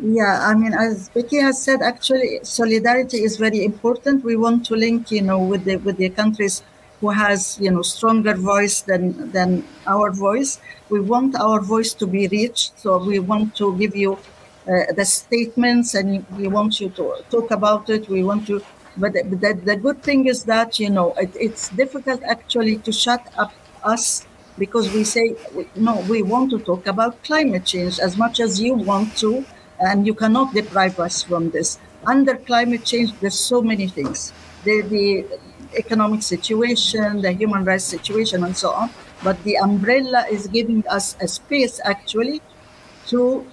Yeah, 0.00 0.38
I 0.48 0.54
mean, 0.54 0.72
as 0.72 1.08
Becky 1.10 1.36
has 1.38 1.62
said, 1.62 1.80
actually, 1.82 2.40
solidarity 2.42 3.18
is 3.22 3.36
very 3.36 3.64
important. 3.64 4.24
We 4.24 4.36
want 4.36 4.64
to 4.66 4.74
link, 4.74 5.10
you 5.10 5.22
know, 5.22 5.38
with 5.38 5.64
the 5.64 5.76
with 5.76 5.96
the 5.98 6.08
countries 6.08 6.62
who 7.00 7.10
has, 7.10 7.58
you 7.60 7.70
know, 7.70 7.82
stronger 7.82 8.34
voice 8.34 8.80
than 8.80 9.30
than 9.32 9.64
our 9.86 10.10
voice. 10.10 10.58
We 10.88 11.00
want 11.00 11.36
our 11.36 11.60
voice 11.60 11.92
to 11.94 12.06
be 12.06 12.26
reached, 12.28 12.78
so 12.80 12.98
we 13.04 13.18
want 13.18 13.54
to 13.56 13.76
give 13.78 13.94
you 13.94 14.12
uh, 14.66 14.92
the 14.96 15.04
statements, 15.04 15.94
and 15.94 16.24
we 16.38 16.48
want 16.48 16.80
you 16.80 16.88
to 16.90 17.04
talk 17.30 17.50
about 17.50 17.88
it. 17.90 18.08
We 18.08 18.24
want 18.24 18.46
to, 18.48 18.62
but 18.96 19.12
the, 19.12 19.22
the, 19.44 19.60
the 19.70 19.76
good 19.76 20.02
thing 20.02 20.26
is 20.26 20.44
that 20.44 20.80
you 20.80 20.90
know 20.90 21.12
it, 21.18 21.30
it's 21.38 21.68
difficult 21.68 22.22
actually 22.24 22.78
to 22.78 22.92
shut 22.92 23.22
up 23.36 23.52
us 23.84 24.26
because 24.58 24.92
we 24.92 25.04
say 25.04 25.36
no, 25.76 26.00
we 26.08 26.22
want 26.22 26.50
to 26.50 26.58
talk 26.58 26.86
about 26.86 27.22
climate 27.24 27.64
change 27.66 27.98
as 28.00 28.16
much 28.16 28.40
as 28.40 28.60
you 28.60 28.74
want 28.74 29.16
to 29.18 29.44
and 29.82 30.06
you 30.06 30.14
cannot 30.14 30.54
deprive 30.54 30.98
us 31.00 31.22
from 31.22 31.50
this. 31.50 31.78
Under 32.06 32.36
climate 32.36 32.84
change, 32.84 33.12
there's 33.20 33.38
so 33.38 33.60
many 33.60 33.88
things. 33.88 34.32
The, 34.64 34.82
the 34.82 35.26
economic 35.76 36.22
situation, 36.22 37.20
the 37.20 37.32
human 37.32 37.64
rights 37.64 37.84
situation, 37.84 38.44
and 38.44 38.56
so 38.56 38.70
on. 38.70 38.90
But 39.22 39.42
the 39.44 39.58
umbrella 39.58 40.26
is 40.30 40.46
giving 40.46 40.86
us 40.88 41.16
a 41.20 41.28
space 41.28 41.80
actually 41.84 42.40
to 43.08 43.46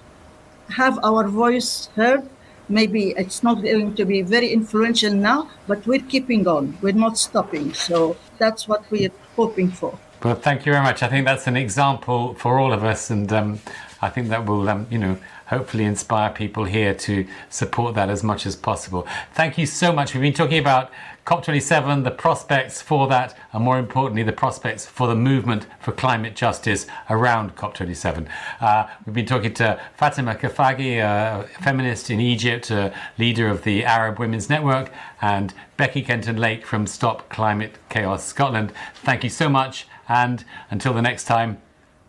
have 0.70 0.98
our 1.02 1.26
voice 1.28 1.88
heard. 1.96 2.28
Maybe 2.68 3.10
it's 3.16 3.42
not 3.42 3.62
going 3.62 3.94
to 3.94 4.04
be 4.04 4.22
very 4.22 4.52
influential 4.52 5.12
now, 5.12 5.50
but 5.66 5.84
we're 5.86 6.06
keeping 6.08 6.46
on. 6.46 6.78
We're 6.80 6.92
not 6.92 7.18
stopping. 7.18 7.74
So 7.74 8.16
that's 8.38 8.68
what 8.68 8.88
we're 8.90 9.10
hoping 9.34 9.70
for. 9.70 9.98
Well, 10.22 10.36
thank 10.36 10.66
you 10.66 10.72
very 10.72 10.84
much. 10.84 11.02
I 11.02 11.08
think 11.08 11.26
that's 11.26 11.46
an 11.46 11.56
example 11.56 12.34
for 12.34 12.60
all 12.60 12.72
of 12.72 12.84
us, 12.84 13.10
and 13.10 13.32
um, 13.32 13.58
I 14.02 14.10
think 14.10 14.28
that 14.28 14.44
will, 14.44 14.68
um, 14.68 14.86
you 14.90 14.98
know, 14.98 15.16
hopefully 15.50 15.84
inspire 15.84 16.30
people 16.30 16.64
here 16.64 16.94
to 16.94 17.26
support 17.48 17.94
that 17.96 18.08
as 18.08 18.22
much 18.22 18.46
as 18.46 18.54
possible. 18.54 19.06
Thank 19.34 19.58
you 19.58 19.66
so 19.66 19.92
much. 19.92 20.14
We've 20.14 20.22
been 20.22 20.32
talking 20.32 20.58
about 20.58 20.90
COP27, 21.26 22.04
the 22.04 22.12
prospects 22.12 22.80
for 22.80 23.08
that, 23.08 23.36
and 23.52 23.64
more 23.64 23.78
importantly, 23.78 24.22
the 24.22 24.32
prospects 24.32 24.86
for 24.86 25.08
the 25.08 25.14
movement 25.16 25.66
for 25.80 25.90
climate 25.92 26.36
justice 26.36 26.86
around 27.10 27.56
COP27. 27.56 28.28
Uh, 28.60 28.86
we've 29.04 29.14
been 29.14 29.26
talking 29.26 29.52
to 29.54 29.80
Fatima 29.96 30.36
Kafagi, 30.36 30.98
a 30.98 31.46
feminist 31.62 32.10
in 32.10 32.20
Egypt, 32.20 32.70
a 32.70 32.94
leader 33.18 33.48
of 33.48 33.64
the 33.64 33.84
Arab 33.84 34.20
Women's 34.20 34.48
Network, 34.48 34.92
and 35.20 35.52
Becky 35.76 36.02
Kenton 36.02 36.36
Lake 36.36 36.64
from 36.64 36.86
Stop 36.86 37.28
Climate 37.28 37.76
Chaos 37.88 38.24
Scotland. 38.24 38.72
Thank 38.94 39.24
you 39.24 39.30
so 39.30 39.48
much, 39.48 39.88
and 40.08 40.44
until 40.70 40.94
the 40.94 41.02
next 41.02 41.24
time, 41.24 41.60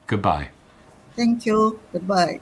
goodbye. 0.05 0.49
Thank 1.15 1.45
you. 1.45 1.79
Goodbye. 1.91 2.39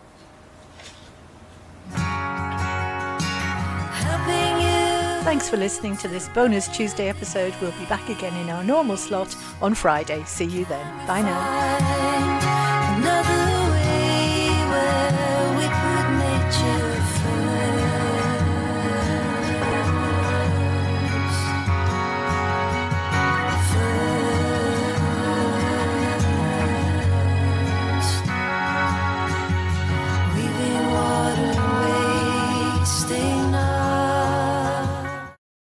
Thanks 5.24 5.50
for 5.50 5.58
listening 5.58 5.96
to 5.98 6.08
this 6.08 6.28
bonus 6.30 6.68
Tuesday 6.68 7.08
episode. 7.08 7.54
We'll 7.62 7.72
be 7.74 7.86
back 7.86 8.10
again 8.10 8.36
in 8.38 8.50
our 8.50 8.64
normal 8.64 8.98
slot 8.98 9.36
on 9.62 9.76
Friday. 9.76 10.24
See 10.26 10.46
you 10.46 10.66
then. 10.66 11.08
Bye 11.08 11.22
now. 11.22 13.39